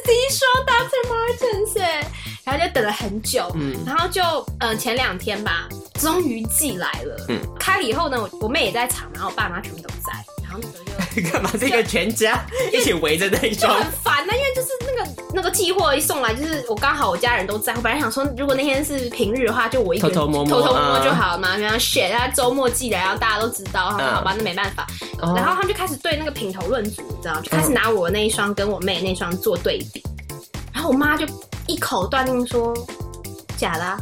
[0.04, 2.04] 听说 Doctor Martens，
[2.48, 4.22] 然后就等了很久，嗯，然后就
[4.60, 5.68] 嗯、呃、前两天吧。
[6.00, 10.12] 终于寄来了，嗯，开了以后呢，我我妹也在场，然后我爸妈全部都在，
[10.44, 10.84] 然后那时候
[11.20, 11.50] 就 干嘛？
[11.58, 12.40] 这个全家
[12.72, 24.86] 一起围着那一双，就很烦呢、啊，因为就是那个那个寄货一送来，就是我刚好我家人都在，我本来想说，如果那天是平日的话，就我一个人偷偷摸摸偷偷摸摸就好了嘛，然后 shit，他周末寄来，然后大家都知道，好吧，那没办法，
[25.20, 30.00] 嗯、然后他们就开始对那个品头论足，你知道，就开始拿我那一双跟我妹那双做对比，
[30.78, 31.26] 然后我妈就
[31.66, 32.72] 一口断定说
[33.56, 34.00] 假的、啊。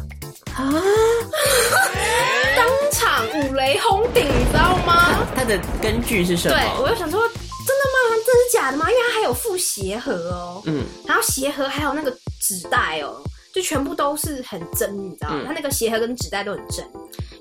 [0.53, 0.61] 啊！
[2.55, 5.25] 当场五雷轰顶，你知道吗？
[5.35, 6.55] 它的根据是什么？
[6.55, 8.15] 对，我就想说，真的吗？
[8.23, 8.87] 这是假的吗？
[8.91, 15.45] 因为它还有附鞋盒哦，嗯，然后鞋盒还有那个纸袋哦，就全部都是很真，你知道吗？
[15.47, 16.85] 它、嗯、那个鞋盒跟纸袋都很真。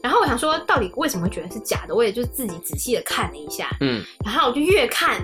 [0.02, 1.94] 然后我想说，到底为什么会觉得是假的？
[1.94, 5.20] 我也就自己仔细的看了一下，嗯，然后我就越看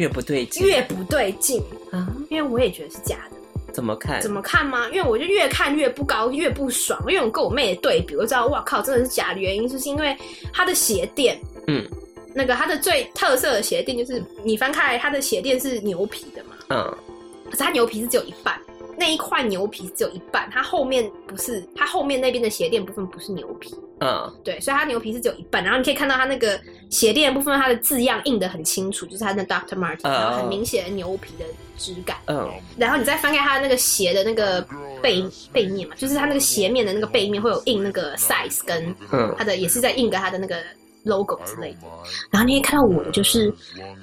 [0.00, 3.36] 越不对劲，越不对劲啊，因为我也觉得是假的。
[3.70, 4.18] 怎么看？
[4.18, 4.88] 怎么看吗？
[4.88, 6.98] 因为我就越看越不高，越不爽。
[7.06, 9.40] 因为我跟我妹的对比，我知道，哇靠，真的是假的。
[9.40, 10.16] 原因就是因为
[10.54, 11.86] 它的鞋垫，嗯，
[12.34, 16.96] 那个它的最特色的鞋垫就是你翻开来，它的鞋垫是牛皮的嘛，嗯，
[17.44, 18.58] 可是它牛皮是只有一半，
[19.00, 25.64] 那一块牛皮只有一半，它后面不是，它后面那边的鞋垫部分不是牛皮，嗯，对，所以它牛皮是只有一半。
[25.64, 26.60] 然后你可以看到它那个
[26.90, 31.44] 鞋垫部分，它的字样印的很清楚，就是它的 Doctor Martens，然后很明显的牛皮的。
[31.80, 34.60] 质感，嗯，然后你再翻开它的那个鞋的那个
[35.00, 40.56] 背背面嘛，就是它那个鞋面的那个背面会有印那个 size 跟，嗯，它的也是在印个它的那个
[41.04, 41.88] logo 之类的。
[42.30, 43.52] 然后你可以看到我的就是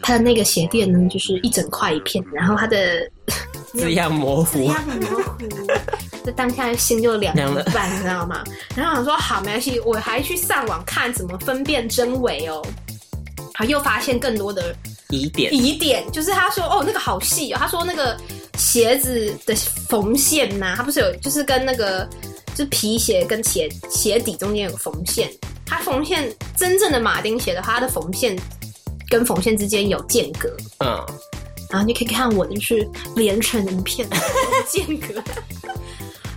[0.02, 3.10] 它的那个鞋垫呢，就是一整块一片，然后它的
[3.74, 5.34] 字样模糊，字样模糊，
[6.26, 8.44] 这当下心就凉了一半，你知道吗？
[8.76, 12.62] 然后想说好没关系，我还去上网看怎么分辨真伪哦，
[13.68, 14.76] 又发现更多的。
[15.10, 17.58] 疑点，疑点就是他说哦，那个好细哦。
[17.58, 18.18] 他说那个
[18.58, 19.56] 鞋子的
[19.88, 22.06] 缝线呐、啊，它不是有就是跟那个
[22.58, 25.30] 就是皮鞋跟鞋鞋底中间有个缝线，
[25.64, 28.36] 它缝线真正的马丁鞋的话，它的缝线
[29.12, 31.06] 跟缝线之间有间隔，嗯，
[31.70, 34.10] 然后你可以看我就是连成一片
[34.68, 35.14] 间隔，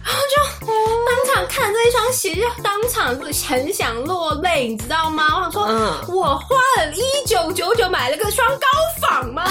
[0.04, 5.38] 然后就当场看这一双鞋，就当场很想落泪，你知道吗？
[5.38, 8.66] 我想说，嗯、我花了一九九九买了个双高
[9.00, 9.50] 仿吗？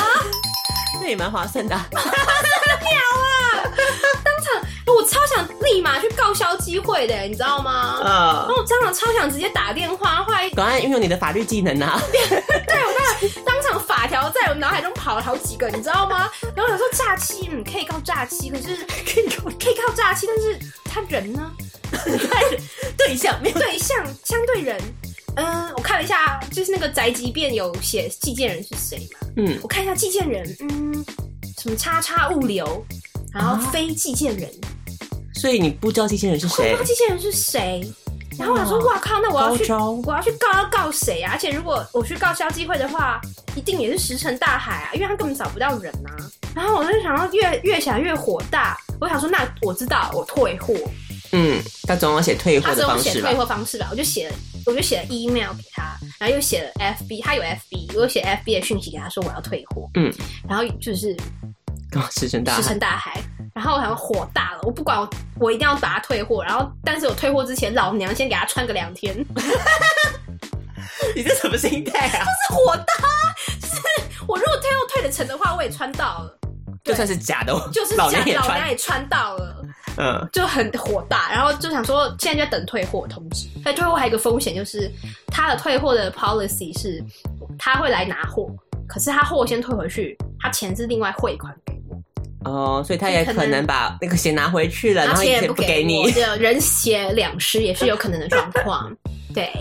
[1.02, 1.76] 那也蛮划算的，
[4.96, 8.00] 我超想立马去告消基会的，你知道吗？
[8.02, 12.02] 嗯，然后我当场超想直接打电话，后来赶快运用你的法律技能啊！
[12.12, 16.30] 对，我当场当场法条在我脑海中跑了好几个，你知道吗？
[16.56, 19.28] 然后我说诈欺，嗯，可以告诈欺，可是 可以
[19.60, 21.52] 可以告诈欺，但是他人呢？
[22.98, 24.80] 对象没有对象，相对人。
[25.36, 29.28] 嗯，我看了一下，就是那个宅急便有写寄件人是谁嘛？
[29.38, 31.06] 嗯，我看一下寄件人，嗯，
[31.58, 32.86] 什么叉叉物流，
[33.34, 34.52] 然后非寄件人，
[35.40, 36.76] 所以你不知道寄件人是谁？
[36.76, 37.82] 不知道寄件人是谁？
[38.38, 41.32] 然后我想说，哇靠，那我要去，我要去告要告谁啊？
[41.34, 43.20] 而且如果我去告消基会的话，
[43.56, 46.16] 一定也是石沉大海啊，因为他根本找不到人啊。
[46.56, 50.74] 然后我就想要越越想越火大，我想说，那我知道，我退货。
[51.32, 52.88] 嗯，他总要写退货的方式吧？
[52.88, 53.88] 他总要写退货方式吧？
[53.92, 59.88] 我就写了，我就写了 email 给他，然后又写了 FB，他有 FB，我又写 FB 的讯息给他说我要退货。
[59.96, 60.12] 嗯，
[60.48, 61.16] 然后就是
[62.12, 63.22] 石沉大海，石沉大海。
[63.56, 66.44] 然后我好像火大了，我不管我，我一定要把它退货。
[66.44, 69.16] 然后，但是我退货之前，老娘先给他穿个两天。
[71.16, 72.24] 你这什么心态啊？
[72.24, 72.84] 就是火大，
[73.60, 73.82] 就是
[74.28, 76.40] 我如果退货退得成的话，我也穿到了，
[76.84, 79.66] 就算是假的，就是假的，老娘也穿到了。
[79.98, 83.48] 嗯，就很火大，然后就想说，现在就在等退货通知。
[83.66, 84.90] 但退货还有一个风险，就是
[85.28, 87.04] 他的退货的 policy 是，
[87.58, 88.50] 他会来拿货，
[88.88, 91.54] 可是他货先退回去，他钱是另外汇款。
[92.46, 98.96] 哦，所以他也可能把那个鞋拿回去了，然后也不给你，人鞋两失也是有可能的状况。
[99.36, 99.52] 对，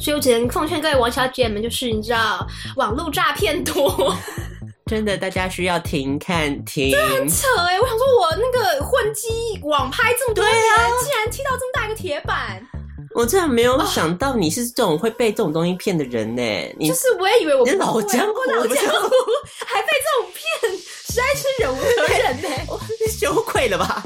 [0.00, 4.16] 所以我只能奉劝各位王小姐们，就是你知道，网络诈骗多。
[4.86, 6.90] 真的，大家需要停看停。
[6.90, 7.78] 真的很扯哎！
[7.78, 9.28] 我想说，我那个混迹
[9.62, 12.60] 网拍这么多年，啊、竟然踢到这么大一个铁板。
[13.14, 16.42] 我真的没有想到你是这种会被这种东西骗的人呢。
[16.78, 19.10] 你就是我也以为我不老江湖，老江湖
[19.66, 22.48] 还被这种骗，实在是忍无可忍呢。
[23.10, 24.02] 羞愧了吧？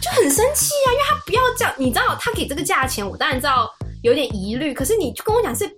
[0.00, 5.68] 就很生气啊，因为他不要这样，你知道他给这个价钱，我当然知道有点疑虑，可是你就跟我讲是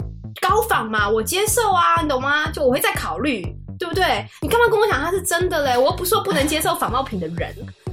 [0.40, 2.50] 高仿嘛，我接受啊，你懂吗？
[2.50, 3.46] 就我会再考虑。
[3.78, 4.26] 对不对？
[4.40, 5.76] 你干嘛跟我讲他是真的嘞？
[5.76, 7.54] 我又不是说不能接受仿冒品的人，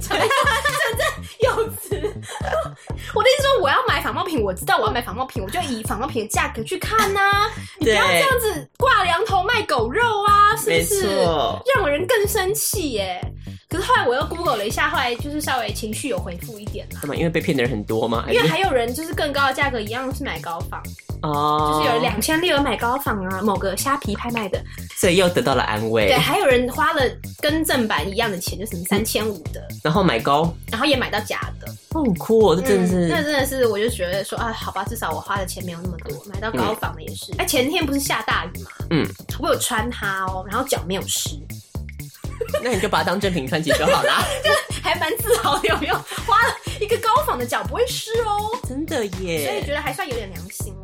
[3.14, 7.50] 我的意思说，我要买仿冒品，我知道我要买仿冒品，我就以仿冒品的价格去看呐、啊。
[7.78, 11.06] 你不要这样子挂羊头卖狗肉啊，是不是？
[11.74, 13.20] 让人更生气耶。
[13.68, 17.14] 可是后来我又 Google 了一下，后来就是稍微情绪有回复一点嘛。
[17.14, 18.24] 因为被骗的人很多吗？
[18.28, 20.80] 因为还有人就是更高的价格一样是买高仿。
[21.24, 24.62] 哦，就是有两千六买高仿啊，某个虾皮拍卖的，
[24.96, 26.06] 所以又得到了安慰。
[26.06, 27.02] 对，还有人花了
[27.40, 37.32] 跟正版一样的钱，就什么三千五的，然后买高，然后也买到假的，哦，很酷哦，这真的是，那、嗯、真的是，我就觉得说啊，好吧，至少我花的钱没有那么多，买到高仿的也是。
[37.38, 39.06] 哎、嗯，前天不是下大雨嘛，嗯，
[39.40, 41.30] 我有穿它哦，然后脚没有湿，
[42.62, 44.50] 那你就把它当正品穿起就好啦， 就
[44.82, 45.94] 还蛮自豪的，有没有？
[46.26, 50.74] 花了一个高仿的脚不会湿哦，真的耶，所以觉得还算有点良心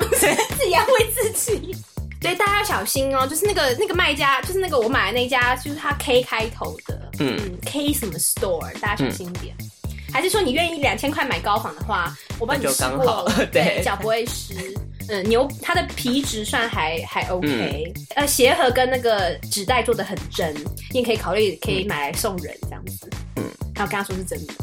[0.58, 1.74] 自己安慰自己，
[2.20, 3.26] 所以大家要小心哦。
[3.26, 9.54] 就是那个那个卖家，就是那个我买的那家，就是他 K 开头的，嗯，嗯，K 什么 Store，大家小心一点。
[9.58, 14.54] 嗯、还是说你愿意两千块买高仿的话，我帮你试过了，对，脚不会湿。
[15.08, 20.52] 嗯，牛它的皮质算还还 OK，嗯、呃，鞋盒跟那个纸袋做的很真，
[20.90, 23.08] 你也可以考虑可以买来送人这样子。
[23.36, 24.54] 嗯，然后跟他说是真的，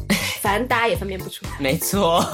[0.42, 1.52] 反正大家也分辨不出来。
[1.60, 2.26] 没错。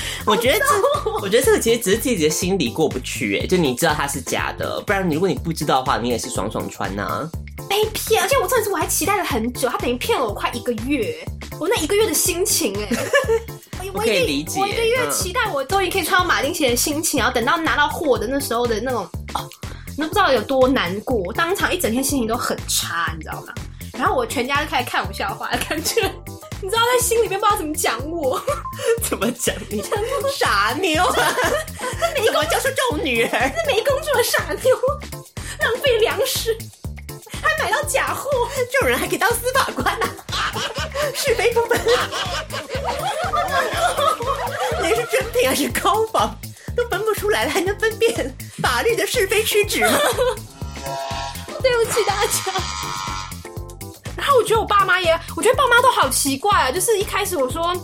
[0.26, 7.30] 我觉得这，我觉得这个其实只是自己的心里过不去，哎，就你知道它是假的，不然你如果你不知道的话，你也是爽爽穿呐、啊。
[7.68, 11.14] 被骗，而且我这次我还期待了很久，他等于骗了我快一个月，
[11.60, 12.74] 我那一个月的心情，
[13.78, 19.02] 哎， 我可以理解，我一个月期待我终于可以穿到马丁鞋的心情，然后等到拿到货的那时候的那种，
[19.34, 19.48] 哦，
[19.96, 23.52] 你都不知道有多难过，当场一整天心情都很差，你知道吗？
[23.92, 26.10] 然后我全家就开始看我笑话，感觉。
[26.60, 28.42] 你知道在心里面不知道怎么讲我，
[29.08, 29.82] 怎么讲你？
[30.36, 34.76] 傻妞，他没工教出这种女人， 他没工作的傻妞，
[35.60, 36.56] 浪费粮食，
[37.40, 38.28] 还买到假货，
[38.72, 40.52] 这种人还可以当司法官呢、啊？
[41.14, 41.80] 是非不分，
[44.82, 46.36] 那是真品还是高仿
[46.76, 49.98] 都分不出来了，还能分辨法律的是非曲直吗？
[51.62, 52.52] 对不起大家。
[54.38, 56.70] 我觉得我爸妈也，我觉得爸妈都好奇怪啊。
[56.70, 57.74] 就是一开始我说，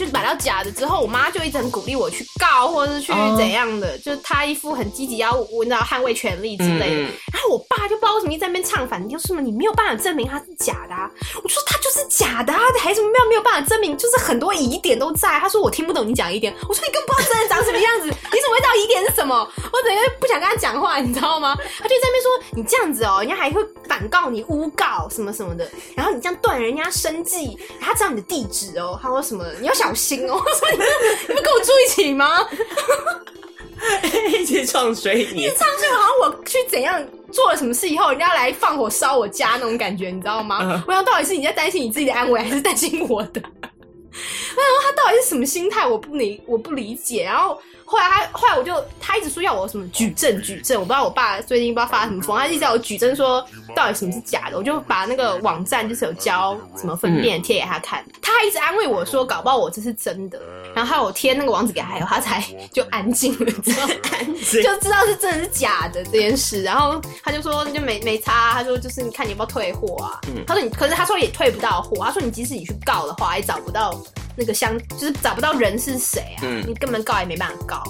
[0.00, 7.02] 就是买到假的之后，我妈就一直很鼓励我去告，或者是去怎样的，就是她一副很积极要闻到捍卫权利之类的。
[7.02, 11.10] 嗯、然后我爸就不知道为什么一直在那边唱反调，什么你没有办法证明他是假的啊？
[11.44, 13.94] 我说他就是假的啊，还什么没有没有办法证明？
[13.98, 15.38] 就是很多疑点都在。
[15.38, 19.36] 他说我听不懂你讲疑点，我说你根本不知道真的长什么样子， 你怎么会知道疑点是什么？
[19.70, 21.54] 我整个不想跟他讲话，你知道吗？
[21.78, 30.34] 他就在那边说你这样子哦，人家还会反告你诬告什么什么的，然后你这样断人家生计，他知道你的地址哦，他说什么你要小心哦。
[30.38, 30.86] 我说你们
[31.28, 32.46] 你们跟我住一起吗？
[34.38, 40.82] 一起唱水你，一直唱水，好像我去怎样做了什么事以后，人家来放火烧我家那种感觉，你知道吗？Uh.
[40.86, 43.40] 我想到底是你在担心你自己的安危，还是担心我的？
[43.42, 45.86] 我想说他到底是什么心态？
[45.86, 47.24] 我不理，我不理解。
[47.24, 47.60] 然后。
[47.90, 60.40] 后来他，后来我就他一直说要我什么举证举证，我不知道我爸最近不知道发什么疯，他一直要我举证说到底什么是假的，我就把那个网站就是有教什么分辨贴给他看，他还一直安慰我说搞不好我这是真的，
[60.72, 62.40] 然后我贴那个网址给他，他才
[62.72, 64.62] 就安静了， 知道安静。
[64.62, 74.00] 就知道是真的是假的这件事，然后他就说就没没差，他说就是你看你要不要退货啊，他说你可是他说也退不到货，他说你即使你去告的话也找不到。
[74.36, 77.82] 那个箱就是找不到人是谁啊，嗯、你根本告也没办法告，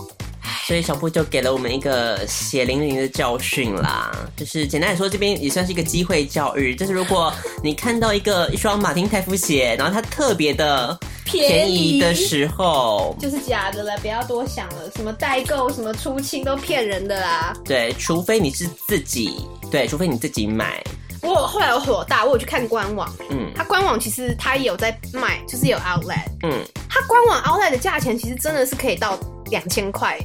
[0.67, 4.11] 所以小布就给了我们一个血淋淋的教训啦。
[4.37, 6.75] 就是简单来说，这边也算是一个机会教育。
[6.75, 14.91] 就是如果你看到一个一双马丁泰夫鞋，然后它特别的便宜的时候，就是假的了，不要多想了。
[14.97, 17.55] 什么代购、什么出清都骗人的啦。
[17.65, 20.83] 对，除非你是自己，对，除非你自己买。
[21.23, 29.19] 我后来有火大，我有去看官网，嗯，它官网其实它也有在卖，就是有 outlet，嗯，它官网 outlet 的价钱其实真的是可以到
[29.51, 30.19] 两千块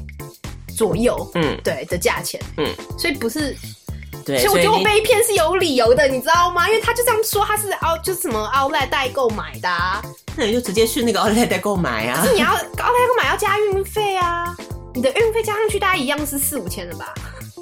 [0.76, 2.66] 左右，嗯，对的价钱，嗯，
[2.98, 3.56] 所以不是，
[4.26, 6.68] 对，所以我觉得我被骗是有理由的，你，知道吗？
[6.70, 10.02] 因为他就这样说，他是 out 就是什么 outlet 代购买的，啊，
[10.38, 14.56] 那你就直接去那个 outlet 代购买啊，可是你要 outlet 代购买要加运费啊，
[14.94, 17.14] 你的运费加上去大概一样是四五千的吧？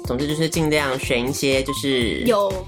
[0.06, 2.64] 总之就是尽量选一些就是有。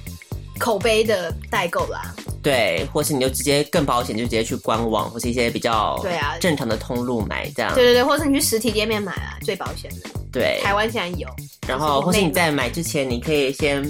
[0.59, 6.37] 口碑的代购啦，对，或是你就直接更保险，就直接去官网或是一些比较对啊。
[6.41, 10.11] 正常的通路买这样，对对对，或是你去实体店面买啊，最保险的。
[10.33, 11.29] 对，台湾现在有。
[11.67, 13.83] 然后，或是你在买之前，你可以先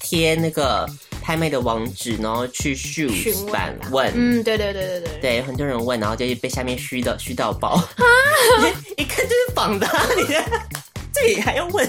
[0.00, 0.88] 贴那个
[1.20, 8.04] 拍卖的网址，然后去 Shoes 版问，嗯，对对对对对，对，很多人问，然后就被下面虚的虚到爆，啊，
[8.96, 9.86] 一看就是仿的，
[10.16, 10.24] 你
[11.12, 11.88] 这里还要问？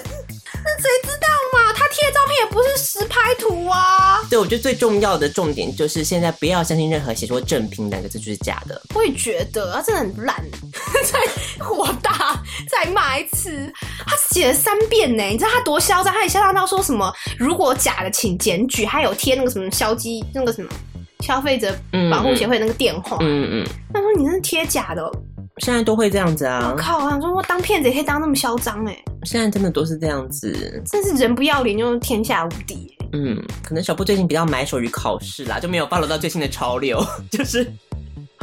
[0.65, 1.73] 那谁知道嘛？
[1.73, 4.21] 他贴的照片也不是实拍图啊。
[4.29, 8.81] 对，我觉得最重要的重点就是现在不要相信任何写说正品两个字就是假的。
[8.95, 10.43] 我也觉得，他真的很烂，
[11.03, 13.71] 再火大，再骂一次。
[14.05, 16.13] 他写了三遍呢，你知道他多嚣张？
[16.13, 17.13] 他也嚣张到说什么？
[17.37, 18.85] 如果假的，请检举。
[18.85, 20.69] 还有贴那个什么消基，那个什么
[21.21, 21.75] 消费者
[22.11, 23.17] 保护协会那个电话。
[23.21, 23.67] 嗯嗯。
[23.93, 25.11] 他说你那是贴假的。
[25.57, 26.71] 现在都会这样子啊！
[26.71, 28.97] 我靠，我想说，我当骗子也可以当那么嚣张哎！
[29.23, 32.95] 现在真的都是这样子，真是人不要脸就天下无敌。
[33.13, 37.71] 嗯，可能小布最近比较埋首于考试啦，就没有 follow 到最新的潮流， 就是。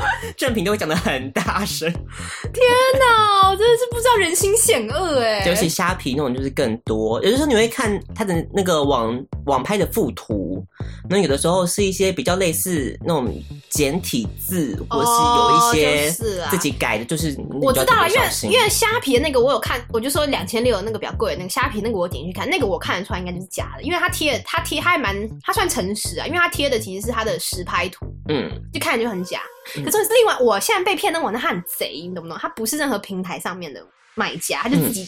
[0.34, 2.64] 正品都会讲的很大声，天
[2.98, 5.44] 哪，我真的是不知道人心险恶哎！
[5.46, 10.64] 尤其虾皮那种就是更多，有的时候你会看他的那个网网拍的附图，
[11.10, 13.34] 那有的时候是一些比较类似那种
[13.68, 16.08] 简体字，或是有一些
[16.48, 29.40] 自己改的，就是我知道了，因为因为虾皮的那个我有看，我就说两千六那个比较贵，那个虾皮那个我点进去看，那个我看得出来应该就是假的，因为他贴他贴他还蛮他算诚实啊，因为他贴的其实是他的实拍图，嗯，就看着就很假。
[29.84, 32.38] 可是另外，我现在被骗那网站，他很贼，你懂不懂？
[32.40, 33.84] 他不是任何平台上面的
[34.14, 35.04] 卖家，他就自己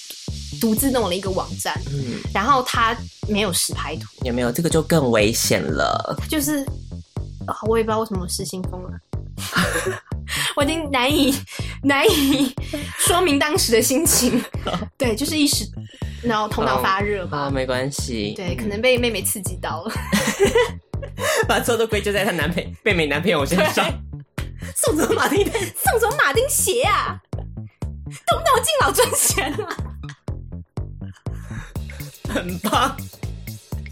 [0.61, 2.97] 独自弄了一个网站，嗯，然后他
[3.29, 4.53] 没有实拍图，有没有？
[4.53, 6.17] 这个就更危险了。
[6.29, 6.65] 就是，
[7.47, 8.91] 哦，我也不知道为什么失心疯了，
[10.57, 11.35] 我已经难以
[11.83, 12.55] 难以
[12.99, 14.43] 说明当时的心情。
[14.97, 15.65] 对，就是一时，
[16.23, 17.39] 然后头脑发热吧。
[17.43, 18.35] 啊，没关系。
[18.37, 19.93] 对，可能被妹妹刺激到了，
[21.49, 23.87] 把错都归咎在她男朋妹妹男朋友身上。
[24.77, 25.45] 送什么马丁？
[25.45, 27.19] 送什么马丁鞋啊？
[28.27, 29.77] 动不动敬老尊贤啊？
[32.33, 32.97] 很棒。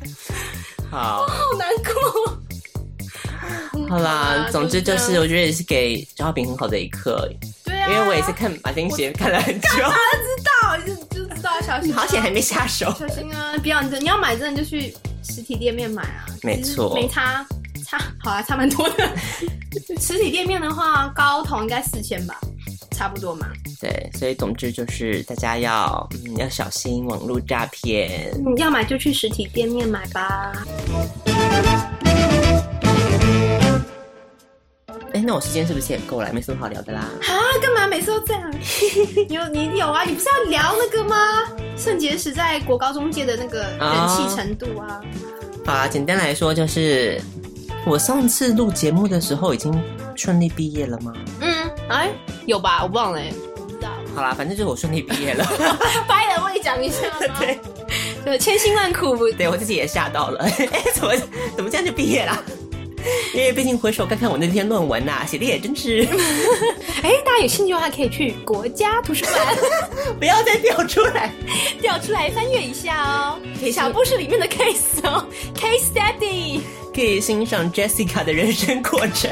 [0.91, 1.23] 好。
[1.23, 2.39] 我好难过。
[3.89, 7.29] 好啦，总之就是，我觉得也是给消化饼很好的一课。
[7.65, 7.89] 对啊。
[7.91, 9.69] 因为我也是看马丁鞋看了很久。
[9.69, 10.29] 他知
[10.63, 11.93] 道，就就知道小心。
[11.93, 12.95] 好险还没下手。
[12.99, 13.57] 小心啊！
[13.63, 16.27] 不要你，你要买真的就去实体店面买啊。
[16.43, 16.95] 没错。
[16.95, 17.47] 没差。
[17.87, 19.11] 差好啊，差蛮多的。
[20.01, 22.39] 实体店面的话，高筒应该四千吧，
[23.01, 23.47] 差不多嘛。
[23.81, 28.31] 对，所以总之就是大家要嗯要小心网络诈骗。
[28.45, 30.53] 嗯要买就去实体店面买吧。
[35.15, 36.31] 哎、欸，那我时间是不是也够了？
[36.31, 37.01] 没什么好聊的啦。
[37.23, 37.33] 啊，
[37.63, 38.53] 干嘛每次都这样？
[39.31, 40.05] 有你有啊？
[40.05, 41.17] 你不是要聊那个吗？
[41.79, 45.01] 肾结石在国高中界的那个人气程度啊？
[45.01, 47.19] 哦、好啊，简单来说就是。
[47.87, 49.73] 我上次录节目的时候已经
[50.15, 51.15] 顺利毕业了吗？
[51.41, 51.50] 嗯，
[51.91, 52.09] 哎，
[52.47, 52.85] 有吧？
[52.85, 53.21] 我忘了，
[53.57, 53.89] 不知道。
[54.15, 55.45] 好啦，反正就是我顺利毕业了。
[56.07, 56.99] 掰了，我也讲一下。
[57.39, 57.59] 对，
[58.25, 59.31] 就千辛万苦。
[59.33, 60.39] 对，我自己也吓到了。
[60.47, 61.17] 哎，怎么
[61.57, 62.45] 怎么这样就毕业了？
[63.35, 66.07] 因为毕竟回首看看我那篇论文呐、啊，写的也真是。
[67.03, 69.57] 哎，大家有兴趣的话可以去国家图书馆，
[70.19, 71.33] 不要再调出来，
[71.81, 73.39] 调出来翻阅一下哦。
[73.73, 75.27] 小布是里面的 case 哦
[75.57, 76.61] ，case study。
[76.95, 79.31] 可以欣赏 Jessica 的人生过程，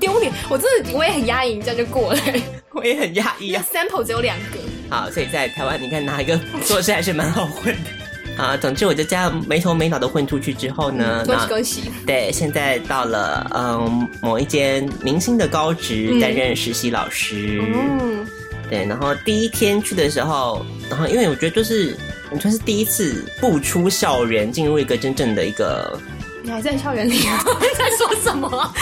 [0.00, 0.32] 丢脸！
[0.48, 2.20] 我真的我也很压抑，这样就过了。
[2.72, 3.64] 我也很压抑啊。
[3.72, 4.58] Sample 只有两个。
[4.90, 8.42] 好，所以在台湾，你看哪一个做事还是蛮好混的。
[8.42, 11.82] 啊，总之我就这样没头没脑的混出去之后呢，恭喜恭喜！
[12.04, 17.62] 对，现在到了嗯某一间明星的高职担任实习老师。
[17.62, 18.26] 嗯。
[18.68, 21.96] 对，然后第一天去的时候，然后因为我觉得就是
[22.32, 25.96] 你算是第一次步出校园，进入一个真正的一个。
[26.44, 27.42] 你还在校园里啊？
[27.58, 28.46] 你在说什么？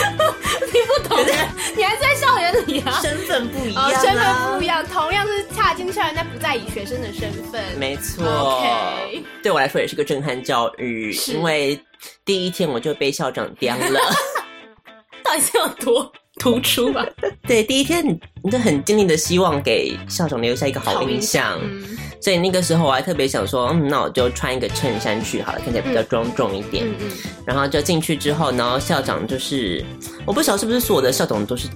[0.73, 1.17] 你不懂。
[1.77, 2.99] 你还在校园里啊？
[3.01, 7.63] 身份不一样，啊，身份不一样，同样是踏进校园，但不再以学生的身份。
[7.79, 8.25] 没错。
[8.25, 9.23] Okay.
[9.45, 11.81] 对我来说也是个震撼教育，因为
[12.25, 14.01] 第一天我就被校长刁了。
[15.23, 17.07] 到底是有多突出吧？
[17.47, 18.05] 对，第一天
[18.43, 21.61] 你都很尽力的希望给校长留下一个好印象。
[22.23, 26.87] 所以那个时候我还特别想说，嗯，那我就穿一个衬衫去好了，看起来比较庄重一点。
[26.87, 27.11] 嗯嗯。
[27.45, 29.85] 然后就进去之后，然后校长就是，
[30.25, 31.66] 我不晓得是不是所有的校长都是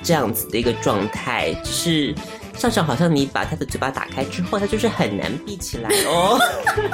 [0.00, 2.14] 这样子的一个状态，就是
[2.56, 6.38] 校长好像你把他的嘴巴打开之后，他就是很难闭起来哦。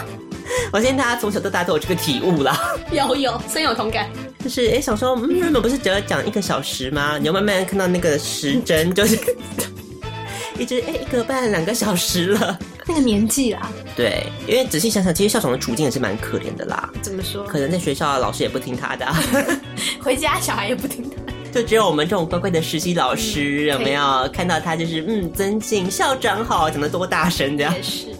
[0.72, 2.59] 我相信大家从小到大都有这个体悟啦。
[2.90, 4.09] 有有深有同感。
[4.42, 7.18] 就是哎，想说，嗯，原本不是只要讲一个小时吗？
[7.18, 9.18] 你要慢慢看到那个时针，就是。
[10.57, 12.57] 一直哎，一个半两个小时了，
[12.87, 13.70] 那个年纪啦。
[13.97, 16.91] 对，因为仔细想想，其实校长的处境也是蛮可怜的啦。
[17.03, 17.45] 怎么说？
[17.45, 19.07] 可能在学校老师也不听他的，
[20.03, 21.16] 回家小孩也不听他，
[21.53, 27.74] 就只有我们这种乖乖的实习老师、嗯、有没有看到他就是嗯，尊敬校长好，讲的多大声这样。
[27.74, 28.14] 也是也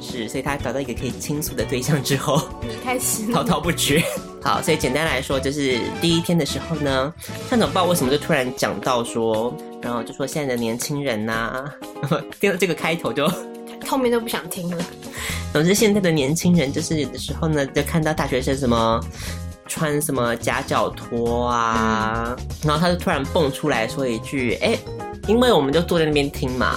[0.00, 2.42] 是，是，所以他找到一个可以倾诉的对象之后，
[2.84, 4.02] 开心滔滔不绝。
[4.42, 7.10] 好，所以简单来说，就是第一天的时候呢，
[7.50, 11.74] 校长不知道为什么就突然讲到说，然后就说现在的年轻人呐、啊，
[12.38, 13.26] 听到这个开头就
[13.88, 14.84] 后面都不想听了。
[15.52, 19.00] 总之，现在的年轻人就是有的时候呢，就看到大学生什么
[19.66, 24.80] 穿什么夹脚拖啊，嗯、然后他就突然蹦出来说一句：“哎、欸，
[25.26, 26.76] 因为我们就坐在那边听嘛。”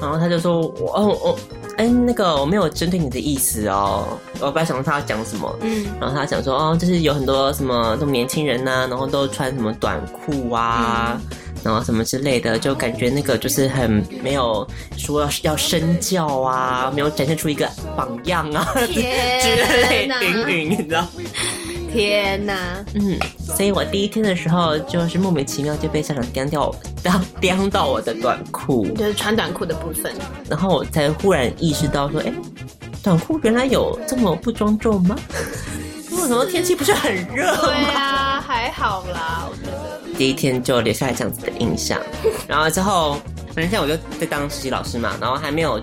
[0.00, 1.38] 然后他就说：“我哦我。”
[1.76, 4.06] 哎，那个我没有针对你的意思哦，
[4.38, 21.06] 我本来想他要讲什么，嗯，然后他讲说，哦，就是有很多什么这种年轻人呐、啊，然后都穿什么短裤啊，嗯、然后什么之类的，就感觉那个就是很没有说要要身教啊，没有展现出一个榜样啊，天 之类云云，你知道。
[21.92, 30.12] 天呐，嗯，所以我第一天的时候就是莫名其妙就被校长叼掉，叼叼到我的短裤，就是穿短裤的部分，
[30.48, 32.32] 然后我才忽然意识到说，哎，
[33.02, 35.16] 短裤原来有这么不庄重吗？
[36.12, 37.58] 为什么天气不是很热吗？
[37.64, 41.98] 对啊，还好啦，我觉得第一天就留下来这样子的印象，
[42.46, 43.14] 然后之后，
[43.54, 45.82] 反正现在我就在当实习老师嘛，然后还没有。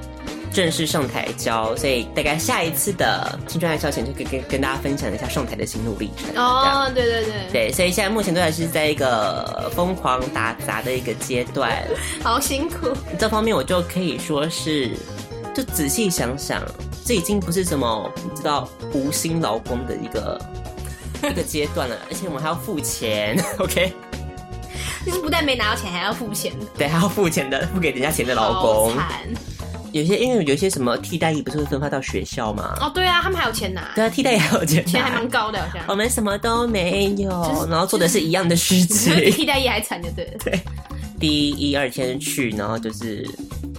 [0.54, 6.36] 正式上台教，所以大概下一次的青春爱消遣就可以跟跟大家分享一下上台的心路历程。
[6.42, 11.86] 哦，对对对，对，所以现在目前都还是在一个疯狂打杂的一个阶段，
[12.24, 12.88] 好辛苦。
[13.20, 14.92] 这方面我就可以说是，
[15.54, 16.64] 就仔细想想，
[17.06, 20.42] 这已经不是什么你知道无心劳工的一个
[21.30, 23.38] 一个阶段了，而且我们还要付钱。
[23.60, 23.94] OK，
[25.08, 26.52] 就是不但没拿到钱，还要付钱。
[26.78, 28.92] 对，还要付钱的，付给人家钱的老公。
[29.94, 32.78] 有些因为有些什么替代役不是会分发到学校吗？
[32.82, 33.90] 哦，对啊，他们还有钱拿。
[33.96, 35.82] 对啊，替代役还有钱拿，钱还蛮高的，好像。
[35.88, 39.16] 我们什么都没有，就是、然后做的是一样的事 情。
[39.16, 40.32] 比替代役还惨，就对了。
[40.44, 40.60] 对，
[41.18, 43.26] 第一二天去，然后就是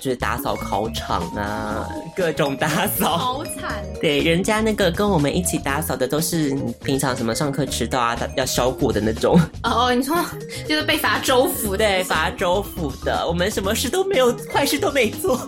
[0.00, 3.16] 就是打扫考场啊，各种打扫。
[3.16, 3.84] 好惨。
[4.00, 6.50] 对，人家那个跟我们一起打扫的都是
[6.84, 9.40] 平常什么上课迟到啊，要销过的那种。
[9.62, 10.16] 哦，你说
[10.68, 13.26] 就是被罚州府的，对，罚州府的。
[13.26, 15.38] 我们什么事都没有，坏事都没做。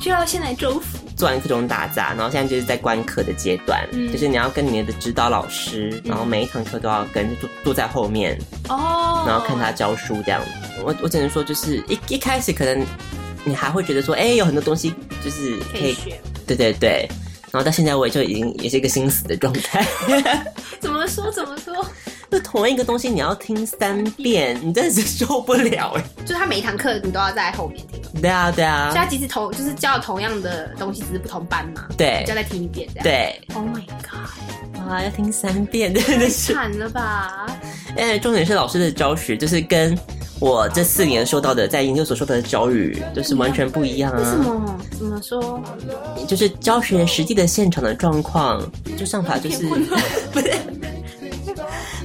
[0.00, 8.38] 就要先来州府做完各种打杂，然后现在就是在观课的阶段，嗯、就是你要跟你的指导老师，嗯、然后每一堂课都要跟坐坐在后面
[8.68, 10.40] 哦，然后看他教书这样。
[10.84, 12.86] 我我只能说，就是一一开始可能
[13.46, 14.92] 你还会觉得说，哎，有很多东西
[15.24, 17.08] 就是可以，可以学，对对对。
[17.52, 19.86] 然后到现在我也就已经也是一个心死的状态。
[20.80, 21.30] 怎么说？
[21.30, 21.72] 怎么说？
[22.30, 26.04] 就同一个东西，你要听三遍，你真的是受不了哎！
[26.22, 28.20] 就是他每一堂课你都要在后面听。
[28.20, 28.90] 对啊，对啊。
[28.90, 31.86] 所以他其实同就是教同样的东西，只是不同班嘛。
[31.96, 32.24] 对。
[32.26, 33.04] 就要再听一遍这样。
[33.04, 33.40] 对。
[33.54, 34.88] Oh my god！
[34.88, 37.46] 哇，要听三遍，真的是惨了吧？
[37.96, 39.96] 哎，重点是老师的教学，就是跟
[40.40, 44.18] 我这四年受到的在研究所受到的教育，就是完全不一样啊。
[44.18, 44.78] 为什么？
[44.98, 45.62] 怎么说？
[46.26, 48.60] 就是教学实际的现场的状况，
[48.96, 49.66] 就上法就是
[50.32, 50.50] 不是。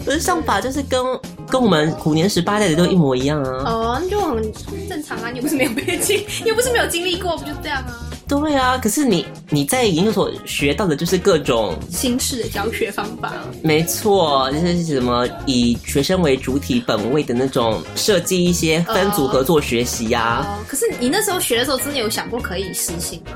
[0.03, 1.03] 不是上法，就是跟
[1.49, 3.63] 跟我们虎年十八代的都一模一样啊！
[3.65, 4.41] 哦，那就很
[4.89, 8.07] 正常啊，你又不是没有被经，又不是没有经历过，不就这样啊？
[8.27, 13.33] 对啊，可是你你在研究所学到的就是各种新式的教学方法。
[13.61, 20.57] 没错，就是什么以学生为主体本位的那种设计一些分组合作学习呀、啊。
[20.57, 23.31] 哦，可是你那时候学的时候，真的有想过可以实行吗？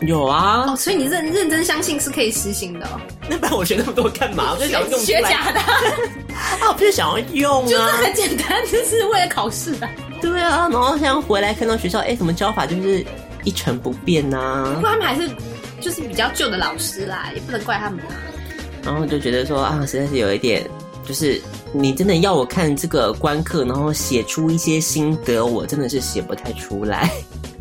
[0.00, 2.84] 有啊，哦，所以你认认真相信是可以实行的。
[2.86, 3.00] 哦。
[3.30, 4.52] 那不然我学那么多干嘛？
[4.52, 5.60] 我就想用学假的
[6.34, 9.88] 啊，我不是想要用啊，就是很简单，就是为了考试的。
[10.20, 13.04] 对啊，然后像回来看到学校，哎，怎么教法就是
[13.44, 14.72] 一成不变呐、啊。
[14.74, 15.28] 不过他们还是
[15.80, 18.12] 就是比较旧的老师啦，也不能怪他们啊。
[18.84, 20.62] 然后就觉得说啊，实在是有一点，
[21.06, 21.40] 就是
[21.72, 27.10] 你真的要我看这个观课，然后写出一些心得，我真的是写不太出来。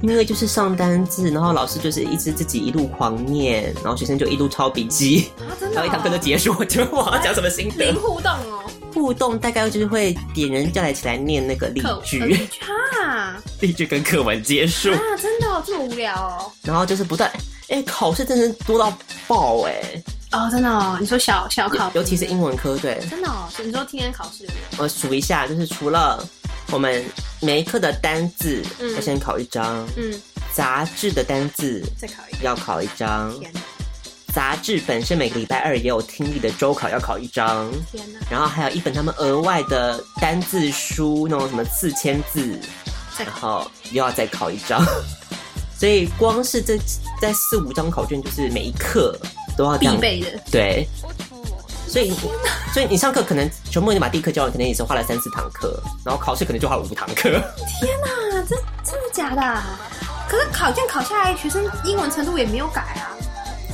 [0.04, 6.54] 因为就是上单字，然后老师就是一直自己一路狂念，然后学生就一路抄笔记，啊真的哦、然后一堂课就结束。
[6.60, 7.86] 我觉得我要讲什么心得？
[7.90, 12.20] 零互动哦，互动大概就是会点人叫来起来念那个例句，
[12.60, 16.52] 哈，例句跟课文结束啊，真的、哦、这么无聊哦。
[16.64, 17.32] 然后就是不断，
[17.70, 18.92] 哎，考试真的多到
[19.26, 19.82] 爆哎！
[20.34, 23.48] 哦，真的哦，你说小小考，尤其是英文科，对，真的哦。
[23.64, 24.46] 你说今天考试，
[24.78, 26.22] 我数一下，就是除了。
[26.74, 27.06] 我们
[27.40, 28.64] 每一课的单字
[28.96, 30.20] 要先考一张，嗯，
[30.52, 33.32] 杂志的单字再考一，要考一张。
[34.34, 37.72] 杂志本身每个礼拜二也有听力的周考要考一张。
[37.92, 38.20] 天哪！
[38.28, 42.60] 然后还有一本他们额外的单字书，那种什么四千字，
[43.20, 44.84] 然后又要再考一张。
[45.78, 46.76] 所以光是这
[47.22, 49.16] 在四五张考卷，就是每一课
[49.56, 50.42] 都要必备的。
[50.52, 50.88] 对。
[51.94, 52.12] 所以，
[52.74, 57.30] 所以你上课可能全部你把第一课教完，可能也是花了三四堂课，然后考试可能就花了五堂课。
[57.30, 59.62] 天哪，这真的假的？
[60.28, 63.14] 可是考卷考下来，学生英文程度也没有改啊。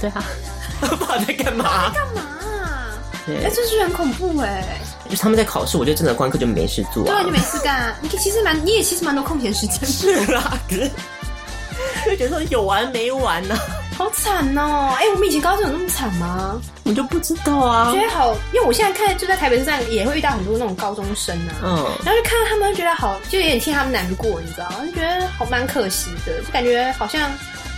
[0.01, 0.21] 对啊，
[0.81, 1.91] 不知道在干嘛？
[1.93, 2.21] 干嘛？
[3.27, 4.81] 哎、欸，这是很恐怖哎、欸。
[5.09, 7.95] 就是他们在考试，我就真的关课就没事做、啊，对，就没事干、啊。
[8.01, 9.87] 你其实蛮，你也其实蛮多空闲时间。
[9.87, 10.91] 是啦，可是
[12.05, 13.78] 就觉得说有完没完呢、啊？
[13.99, 14.95] 好惨哦！
[14.97, 16.59] 哎、欸，我们以前高中有那么惨吗？
[16.85, 17.91] 我就不知道啊。
[17.93, 21.51] 觉得好，因为我现在看就在台北车站，也会遇到很多那种高中生啊。
[21.61, 21.75] 嗯。
[22.05, 24.77] 然后就看到他们，觉得好，就有点替他们难过，你知道吗？
[24.85, 27.29] 就觉得好蛮可惜的，就感觉好像。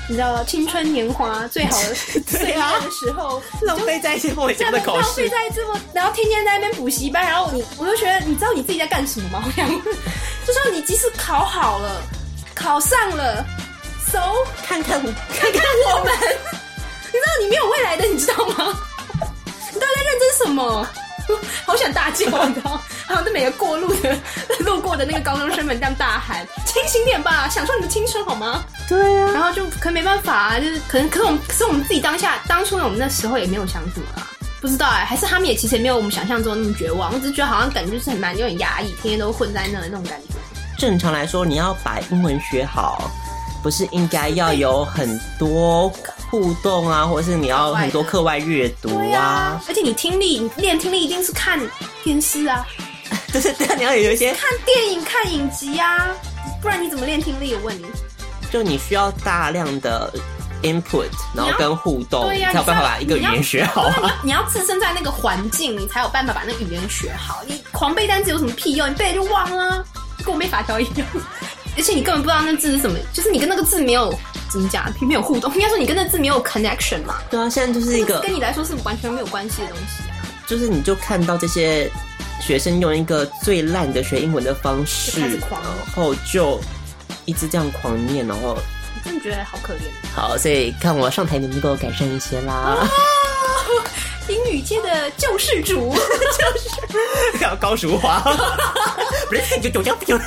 [0.09, 1.95] 你知道青春年华最好的
[2.28, 9.43] 最好的时候，浪费在一些莫名其妙的考试，浪费在这么，然后天天在那边补习班，然后你，我就觉得，你知道你自己在干什么吗？
[9.45, 12.01] 我想，就说你即使考好了，
[12.53, 13.45] 考上了
[14.12, 14.20] ，so
[14.66, 16.14] 看我看看我们，
[17.12, 18.78] 你知道你没有未来的，你知道吗？
[19.74, 20.88] 你到底在认真什么？
[21.66, 22.82] 好想大叫，你知道？
[23.07, 24.18] 然后对每个过路的、
[24.59, 29.32] 路过的那个高中生们这样大喊：“清醒点吧，享受你的青春好吗？”对啊。
[29.32, 34.28] 然后就可能没办法啊，就是可能，可是我们，可是我们自己当下当初我们那时候也没有想什么啊，
[34.59, 40.34] 不知道哎、欸，还是他们也其实也没有我们想象中那么绝望，我只是觉得好像感觉就是很蛮有点压抑，天天都混在那那种感觉。
[40.78, 43.09] 正常来说，你要把英文学好，
[43.62, 45.91] 不是应该要有很多。
[46.32, 51.59] 互动啊，或者是你要很多课外阅读啊，啊，而且你听力，你练听力一定是看
[52.05, 52.66] 电视啊，
[53.34, 56.07] 就 是对啊，你要有一些看电影、看影集啊，
[56.62, 57.53] 不然你怎么练听力？
[57.55, 57.86] 我问你，
[58.49, 60.09] 就你需要大量的
[60.64, 63.93] input，然后跟互动，才有办法把一个语言学好啊。
[63.99, 67.41] 你要，你要置身在那个环境，你才有办法把那语言学好。
[67.45, 68.89] 你狂背单词有什么屁用？
[68.89, 69.86] 你背了就忘了，
[70.24, 71.05] 跟我背法条一样。
[71.78, 74.13] 而且你根本不知道那字是什么，就是你跟那个字没有。
[74.51, 74.84] 怎么讲？
[75.07, 77.19] 没有互动，应该说你跟那字没有 connection 嘛？
[77.30, 80.19] 对啊，现在就是一个跟你来说是完全没有关系的东西啊。
[80.45, 81.89] 就是你就看到这些
[82.41, 85.61] 学生用一个最烂的学英文的方式，然
[85.95, 86.59] 后就
[87.24, 88.61] 一直这样狂念，然后我
[89.05, 89.78] 真的觉得好可怜。
[90.13, 92.78] 好，所以看我上台能不能够改善一些啦。
[92.86, 92.88] 哦、
[94.28, 98.19] 英语界的救世主， 就是 要高淑华，
[99.30, 100.19] 不是你就就这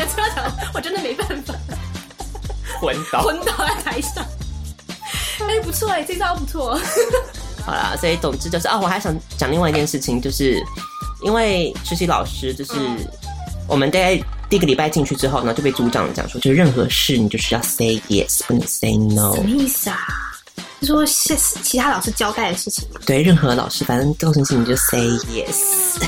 [0.00, 0.08] 样。
[0.08, 1.54] 要这样讲，我真的没办法。
[2.80, 4.24] 昏倒，昏倒在台上。
[5.40, 6.78] 哎、欸，不错哎，这招不错。
[7.64, 10.62] 好啦，所以总之就是啊，我还想讲另外一件事情，就是
[11.22, 12.72] 因为实习老师，就是
[13.68, 14.16] 我们在
[14.48, 19.34] 第一个礼拜进去之后呢，就被组长讲说，就是任何事你就是要 say yes，不能 say no。
[19.34, 19.98] 什么意思啊？
[20.80, 23.00] 就说是其他老师交代的事情吗？
[23.04, 26.00] 对，任何老师反正告诉你，你就 say yes。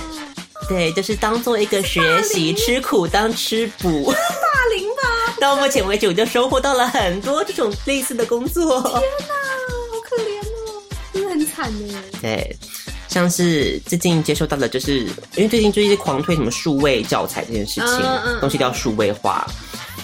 [0.69, 4.05] 对，就是当做一个学习，吃苦当吃补。
[4.07, 5.35] 霸凌吧！
[5.41, 8.81] 到目前为止，我就收获到了很多这种类似的工作。
[8.81, 9.35] 天哪，
[9.91, 10.83] 好可怜哦，
[11.13, 12.03] 真的很惨呢。
[12.21, 12.57] 对，
[13.09, 15.01] 像是最近接收到的，就是
[15.35, 19.47] 因为最近就一直狂推什么数位教材这件事情，东西都要数位化。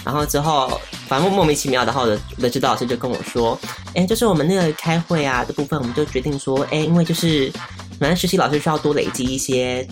[0.05, 3.57] 然后之后，反正莫名其妙的，然后我的指导老师就跟我说
[3.95, 7.51] ：“哎，就是我们那个开会啊的部分，我们就决定说，哎，因为就是
[7.99, 9.87] 反正实习老师需要多累积一些。”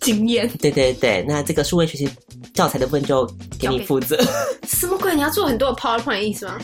[0.00, 2.08] 经验， 对对对，那这个数位学习
[2.54, 3.26] 教材的部分就
[3.58, 4.16] 给你负责。
[4.68, 5.14] 什么鬼？
[5.14, 6.58] 你要做很多的 PowerPoint 的意思吗？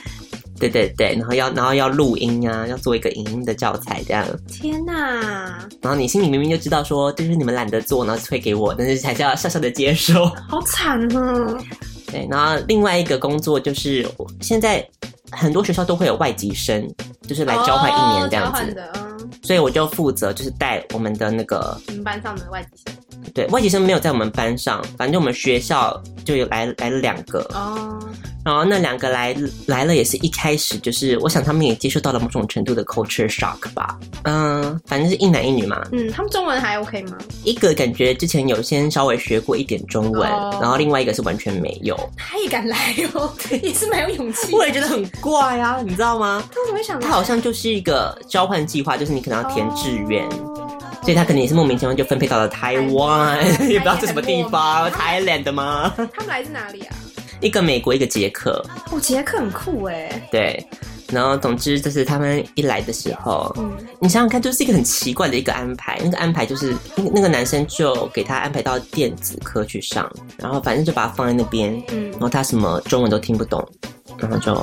[0.58, 4.26] 对对对，然后要然后要录音啊，要做一个影音的教材这样。
[4.48, 5.68] 天哪！
[5.82, 10.24] 然后你心里明明就知道说，就是你们懒得做，然后推给我，但是还是要笑笑的接受。
[10.48, 11.58] 好惨啊！
[12.10, 14.08] 对，然后另外一个工作就是
[14.40, 14.82] 现在
[15.36, 16.88] 很多学校都会有外籍生，
[17.22, 18.80] 就是来交换一年这样子。
[18.94, 19.02] 哦
[19.42, 22.94] 所以我就负责就是带我们的那个你们班上的外籍生，
[23.32, 27.96] 对，外籍生没有在我们班上，反正我们学校就有来来了两个哦。
[28.46, 29.34] 然后那两个来
[29.66, 33.98] 来了也是一开始就是，我想他们也接受到了某种程度的 culture shock 吧。
[34.22, 35.82] 嗯，反正是一男一女嘛。
[35.90, 37.18] 嗯，他们中文还 OK 吗？
[37.42, 41.98] 一个感觉之前有先稍微学过一点中文，哦、然后另外一个是完全没有。
[42.16, 44.54] 他也敢来哦， 也是蛮有勇气。
[44.54, 46.40] 我也觉得很怪啊，你知道吗？
[46.48, 47.00] 他怎么会想？
[47.00, 55.92] 他好像就是一个交换计划，就是你可能要填志愿，哦、所以他可能也是莫名其妙就分配到了台湾， 也不知道是什么地方，Thailand 吗？
[55.96, 56.95] 他们来自哪里啊？
[57.40, 58.64] 一个美国，一个捷克。
[58.90, 60.28] 哦，捷克很酷哎。
[60.30, 60.66] 对，
[61.12, 65.98] 然后总之就是他们一来的时候，嗯，你想想看，就是一个很奇怪的一个安排。
[66.02, 66.74] 那个安排就是，
[67.12, 73.66] 那个男生就给他安排到电子科去上，然后反正就把他放在那边，嗯，然后他什么中文都听不懂，
[74.18, 74.54] 然后就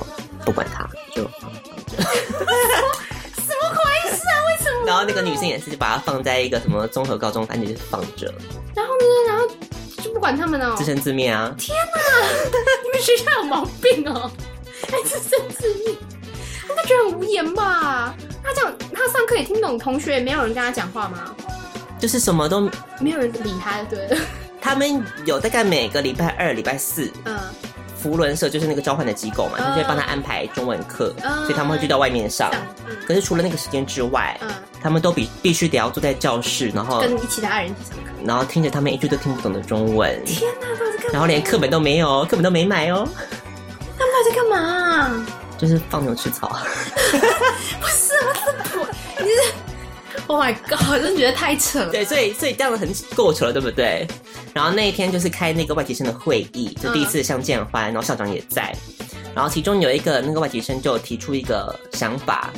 [0.45, 1.23] 不管他，就。
[1.93, 4.35] 什么回事啊？
[4.47, 4.87] 为什么？
[4.87, 8.33] 然后那个女生也是就把他放在一个什么综合高中，反正就是放着。
[8.75, 9.05] 然后呢？
[9.27, 9.47] 然后。
[10.03, 11.53] 就不管他们哦，自生自灭啊！
[11.57, 12.01] 天哪，
[12.83, 14.29] 你们学校有毛病哦！
[14.91, 15.95] 还 自生自灭，
[16.75, 18.13] 他觉得很无言吧？
[18.43, 21.33] 他这样，他上课也听不懂，同学也没有人跟他讲话吗？
[21.97, 24.17] 就是什么都没有人理他，对。
[24.59, 27.37] 他们有大概每个礼拜二、礼拜四，嗯，
[28.03, 32.51] 扶轮社就是那个召唤的机构嘛，他就会帮他安排中文课，所以他们会去到外面上。
[33.07, 34.37] 可是除了那个时间之外，
[34.81, 40.21] 他们都必必须得要坐在教室，然后跟其他人一起上课，然后听着他们一句都听不懂的中文。
[40.25, 40.67] 天哪？
[41.13, 43.07] 然后连课本都没有，课本都没买哦。
[43.97, 45.25] 他们到底在干嘛？
[45.57, 46.49] 就是放牛吃草。
[47.79, 48.85] 不是，我是不，
[49.23, 49.72] 你是。
[50.27, 50.79] Oh my god！
[50.91, 51.91] 我真的觉得太扯了。
[51.91, 54.07] 对，所以所以这样子很够扯了，对不对？
[54.53, 58.73] 然后那一天就是开那个外籍生的会议，就第一次相见欢，然后校长也在。
[59.35, 62.53] 然后其中有一个那个外籍生就提出一个想法，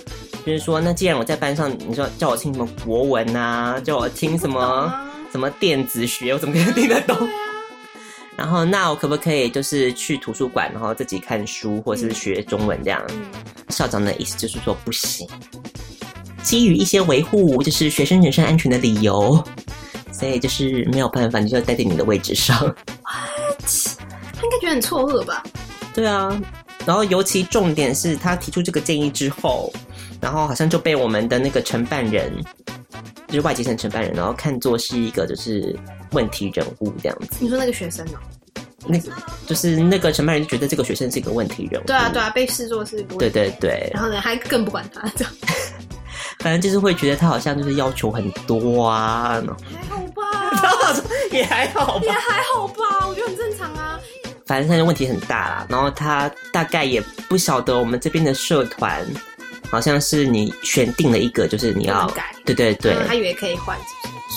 [0.45, 4.93] 就是说，那既然我在班上，你说叫我听什么国文啊，叫我听什么
[5.31, 7.17] 什么电子学，我怎么可能听得懂？
[8.35, 13.01] 然后那我可不可以就是去图书馆，然后自己看书，或者是学中文这样？
[13.69, 15.25] 校长的意思就是说不行。
[16.45, 19.43] 基于一些维护就是学生人身安全的理由，
[20.11, 22.55] 所以就是没有办法，你就要待在你的位置上。
[22.61, 23.65] What？
[24.35, 25.43] 他应该觉得很错愕吧？
[25.93, 26.39] 对啊，
[26.85, 29.73] 然后尤其重点是他提出这个建议之后，
[30.21, 32.31] 然后好像就被我们的那个承办人，
[33.27, 35.75] 就是外籍生承办人，然后看作是一个就是
[36.11, 37.37] 问题人物这样子。
[37.39, 38.19] 你说那个学生哦？
[38.87, 38.99] 那
[39.47, 41.85] 就是那个承办人就觉得这个学生是一个问题人物。
[41.87, 43.01] 对啊，对啊，被视作是。
[43.17, 43.89] 对对对。
[43.91, 45.33] 然后呢，还更不管他这样。
[46.45, 49.41] 反正就是会觉得他好像就是要求很多啊，
[49.73, 51.01] 还好吧，
[51.33, 53.99] 也还好吧，也还好吧，我觉得很正常啊。
[54.45, 59.03] 反正他的问题很大啦，然后他大概也不晓得我们这边的社团
[59.71, 63.75] 好像是你选定了一个，就是你要改，对对对，他以为可以换，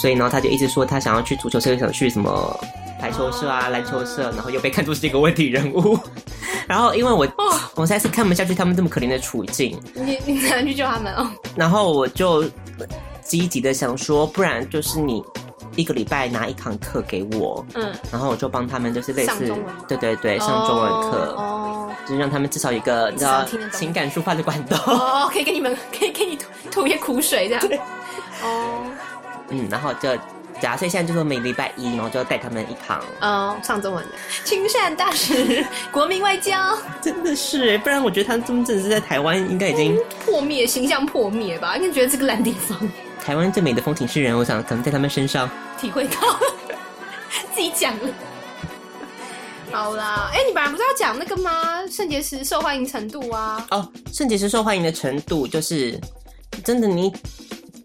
[0.01, 2.59] 所以然后他就一直说他想要去足球社，想去什么
[3.01, 5.99] 排球社啊、篮球社，然后又被看作是一个问题人物。
[6.67, 11.27] 然后，因为我、哦、我实在是看不下去他们这么可怜的处境，你你怎样去救他们哦？
[11.57, 12.45] 然后我就
[13.23, 15.25] 积极的想说，不然就是你
[15.77, 19.51] 一个礼拜拿一堂课给我，嗯，然后我就帮他们就是类似，
[19.89, 27.79] 对对对，上中文课，哦，就是让他们至少一个你知道情感抒发的管道，哦，可以给你们可以给你吐吐一些苦水这样，对。
[28.43, 28.85] 哦，
[29.49, 30.11] 嗯，然后就。
[30.61, 34.13] 假设现在就是每礼拜一，然后就要带他们一堂，嗯，上中文的
[34.45, 41.77] 亲善大使，国民外交，真的是哎，不然我觉得他真正是在台湾应该已经、嗯、破灭，形象破灭吧？
[41.77, 42.77] 应该觉得这个烂地方。
[43.25, 45.49] 台湾最美的风景是人，我想可能在他们身上
[45.81, 46.39] 体会到，
[47.55, 48.09] 自己讲了。
[49.71, 51.87] 好啦，哎、欸，你本来不是要讲那个吗？
[51.91, 53.65] 圣结石受欢迎程度啊？
[53.71, 56.01] 哦，圣结石受欢迎的程度就是
[56.65, 57.13] 真的你。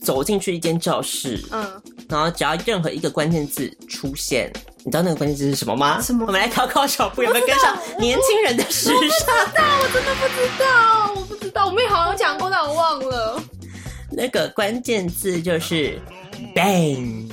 [0.03, 4.51] 走进去一间教室，嗯，然后只要任何一个关键字出现，
[4.83, 6.01] 你知道那个关键字是什么吗？
[6.01, 6.25] 什么？
[6.27, 8.97] 我们来考考小布有没有跟上年轻人的时尚？
[8.97, 13.41] 我不知道，我真的不知道，我不知道，我妹好像讲过，但我忘了。
[14.11, 15.99] 那个关键字就是
[16.53, 17.29] bang。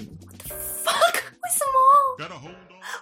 [0.84, 1.14] fuck？
[1.14, 2.50] 为什么？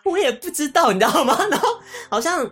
[0.05, 1.39] 我也不知道，你知道吗？
[1.51, 1.69] 然后
[2.09, 2.51] 好像。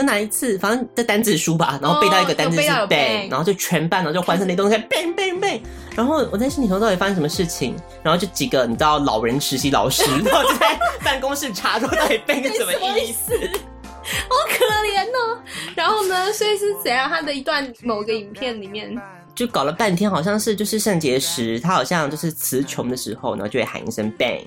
[0.00, 5.60] 有哪一次，反正在单字书吧，然后背到一个单字是 bang，然后就全班，然后就欢声雷动，开 bang bang bang。
[5.94, 7.74] 然后我在心里头到底发生什么事情？
[8.02, 15.38] 然后就几个你知道老人实习老师， 然后就在办公室查说到底 bang 是什么意思，好可怜哦。
[15.74, 17.08] 然后呢，所以是怎样？
[17.08, 18.94] 他的一段某个影片里面，
[19.34, 24.44] 就搞了半天，好像是就是圣结石，他好像就是词穷的时候，然后就会喊一声 bang。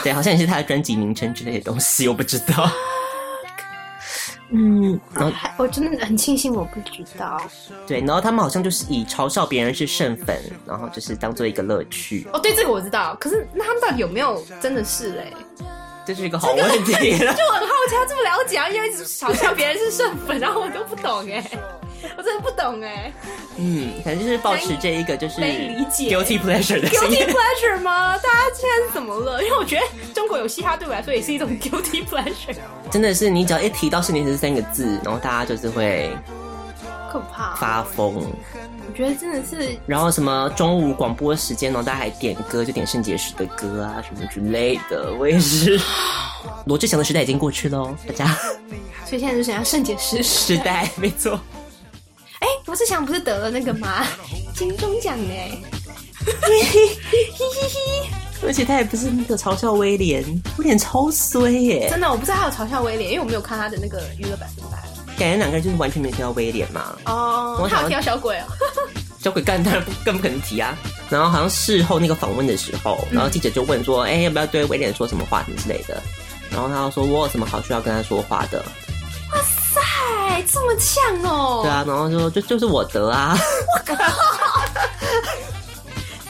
[0.02, 2.70] 对，好像也是他的专辑名称之类的东西，我不知道。
[4.52, 7.40] 嗯，然后我真的很庆幸我不知道。
[7.86, 12.26] 对，然后他们好像就是以嘲笑别人是圣粉，然后就是当做一个乐趣。
[12.32, 13.16] 哦，对，这个我知道。
[13.20, 15.32] 可是那他们到底有没有真的是嘞？
[16.04, 16.92] 这是一个好问题。
[17.16, 21.48] 就很好奇，他这么了解啊，因为一直嘲笑别人是圣粉，然后我都不懂哎。
[22.16, 23.12] 我真的不懂哎，
[23.56, 28.16] 嗯，可能就是保持这一个就是理解 guilty pleasure 的 guilty pleasure 吗？
[28.18, 29.42] 大家现在怎么了？
[29.42, 29.82] 因为我觉得
[30.14, 32.56] 中国有嘻哈对我来说也是一种 guilty pleasure。
[32.90, 36.10] 真的是，你只要一提到圣结石这三个字，然后大家就是会
[37.10, 38.14] 可怕发疯。
[38.14, 45.12] 我觉得真的是，然后什么中午广播时间，然后大家还点歌，就点圣结石的歌啊什么之类的。
[45.14, 45.80] 我也是，
[46.66, 48.36] 罗志祥的时代已经过去喽，大家。
[49.04, 51.38] 所以现在就想要圣结石时代，没错。
[52.40, 54.06] 哎，罗志祥不是得了那个吗？
[54.54, 55.34] 金钟奖呢？
[58.42, 60.24] 而且他也不是那个嘲笑威廉，
[60.58, 61.88] 威廉超衰耶！
[61.90, 64.78] 真的，我不知道他有嘲笑威廉，因为我没有看他的那个娱乐百分百。
[65.18, 66.96] 感觉两个人就是完全没提到威廉嘛。
[67.04, 68.44] 哦，我他有提到小鬼哦。
[69.18, 70.74] 小鬼干当然不更不可能提啊。
[71.10, 76.02] 然后好像事后那个访问的时候，然后记者就问说：“哎、嗯，要不要对威廉说什么话什么之类的？”
[76.50, 78.64] 然后他说：“我有什么好需要跟他说话的？”
[80.50, 81.60] 塞，这么呛哦！
[81.62, 83.36] 对啊，然后就说就就是我得啊！
[83.38, 83.94] 我靠，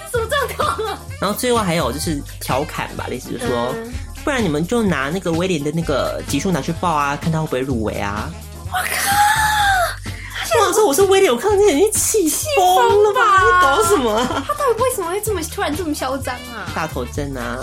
[0.05, 0.99] 这怎么这样搞啊？
[1.21, 3.75] 然后最后还有就是调侃吧，类似就是说，
[4.25, 8.31] 不然你们就拿那个威廉的那个集数拿去报啊，看他会不会入围啊？
[8.67, 8.87] 我靠！
[10.67, 13.21] 我说我是威廉，我看到你眼睛气疯了吧？
[13.43, 14.27] 你搞什么？
[14.47, 16.67] 他到底为什么会这么突然这么嚣张啊？
[16.75, 17.59] 大头针啊！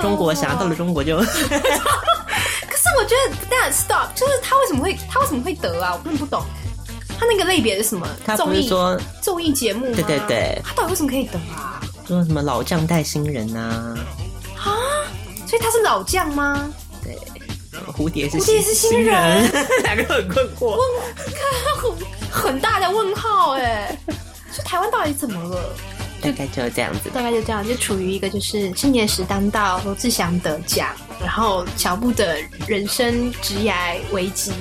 [0.00, 1.18] 中国侠到了中国就。
[2.82, 5.94] 可是我觉得，That stop，就是他为什么会他为什么会得啊？
[5.94, 6.44] 我根本不懂。
[7.18, 8.06] 他那个类别是什么？
[8.24, 9.94] 他不是说综艺节目？
[9.94, 10.60] 对对对。
[10.64, 11.80] 他到底为什么可以得啊？
[12.06, 13.96] 说什么老将带新人呐？
[14.58, 14.74] 啊？
[15.46, 16.72] 所以他是老将吗？
[17.04, 17.16] 对，
[17.92, 19.50] 蝴蝶是蝴蝶是新人，
[19.84, 20.76] 两个很困惑，
[21.86, 21.96] 问
[22.30, 23.96] 很大的问号哎。
[24.52, 25.74] 说台湾到底怎么了？
[26.22, 30.88] 大概就这样子，大概就这样，就处于一个就是青年时当道，罗志祥得奖，
[31.20, 34.52] 然后小布的人生职涯危机。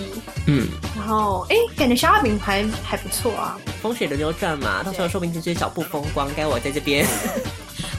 [0.48, 7.06] 嗯，然后哎，感觉消化饼还还不错啊，风水轮流转嘛，到时候说不定就是小布风光，该我在这边。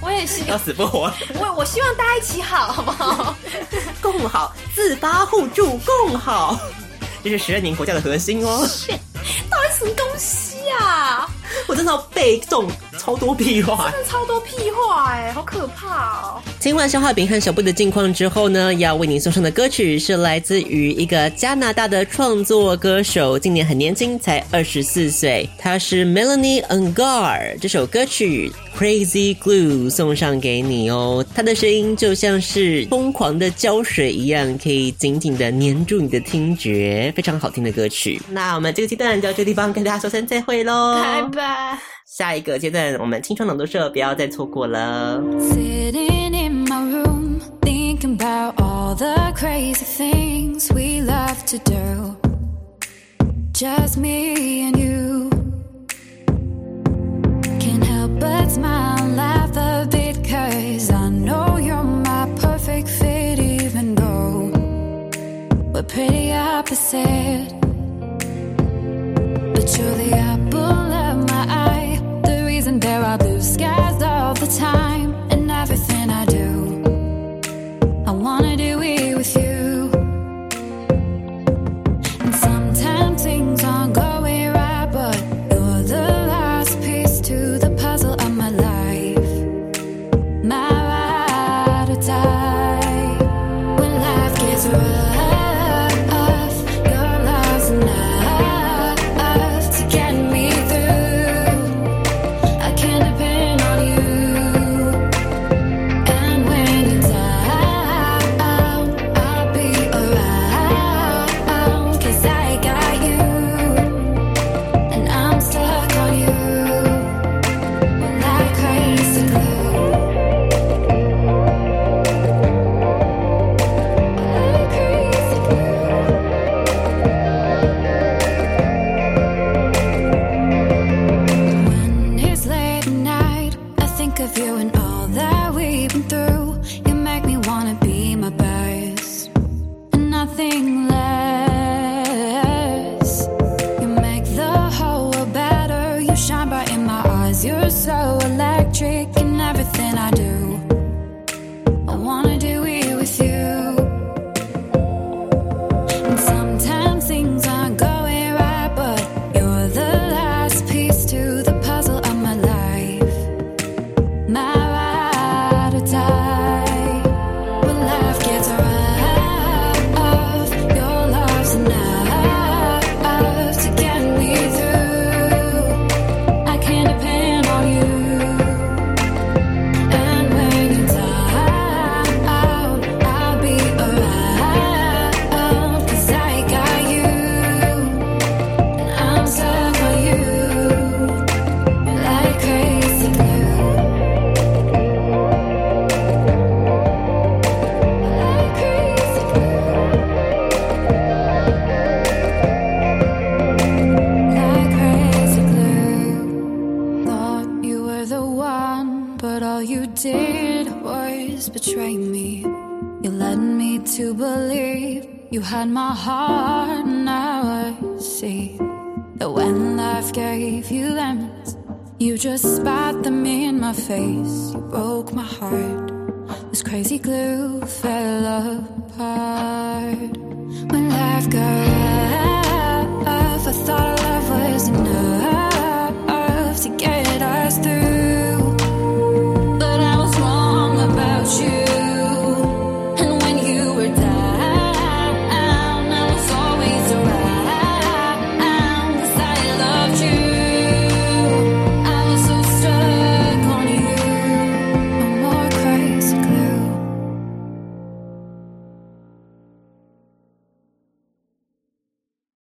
[0.00, 1.12] 我也是 要死不活。
[1.38, 3.36] 我我希望大家一起好，好不好？
[4.02, 6.58] 共好，自发互助，共好，
[7.22, 8.68] 这是十二年国家的核心哦。
[9.48, 11.30] 到底什么东西啊？
[11.68, 12.66] 我真的要背诵
[12.98, 16.42] 超多屁话，真的超多屁话哎，好可怕哦！
[16.60, 27.58] 听完消化饼和小布的近况之后呢，要为您送上的歌曲是来自于一个加拿大的创作歌手，今年很年轻，才二十四岁，他是 Melanie Ungar。
[27.60, 38.20] 这首歌曲《Crazy Glue》送上给你哦，他的声音就像是疯狂的胶水一样，可以紧紧的黏住你的听觉，非常好听的歌曲。
[38.30, 41.41] 那我们这个阶段就到这个地方跟大家说声再会喽，拜拜。
[45.40, 52.16] Sitting in my room, thinking about all the crazy things we love to do.
[53.52, 55.30] Just me and you.
[57.58, 63.94] Can't help but smile, laugh a bit, cause I know you're my perfect fit, even
[63.94, 64.52] though
[65.72, 67.48] we're pretty opposite.
[69.54, 70.10] But you're the
[73.62, 76.48] skies all the time and everything I do.
[78.06, 79.01] I wanna do it.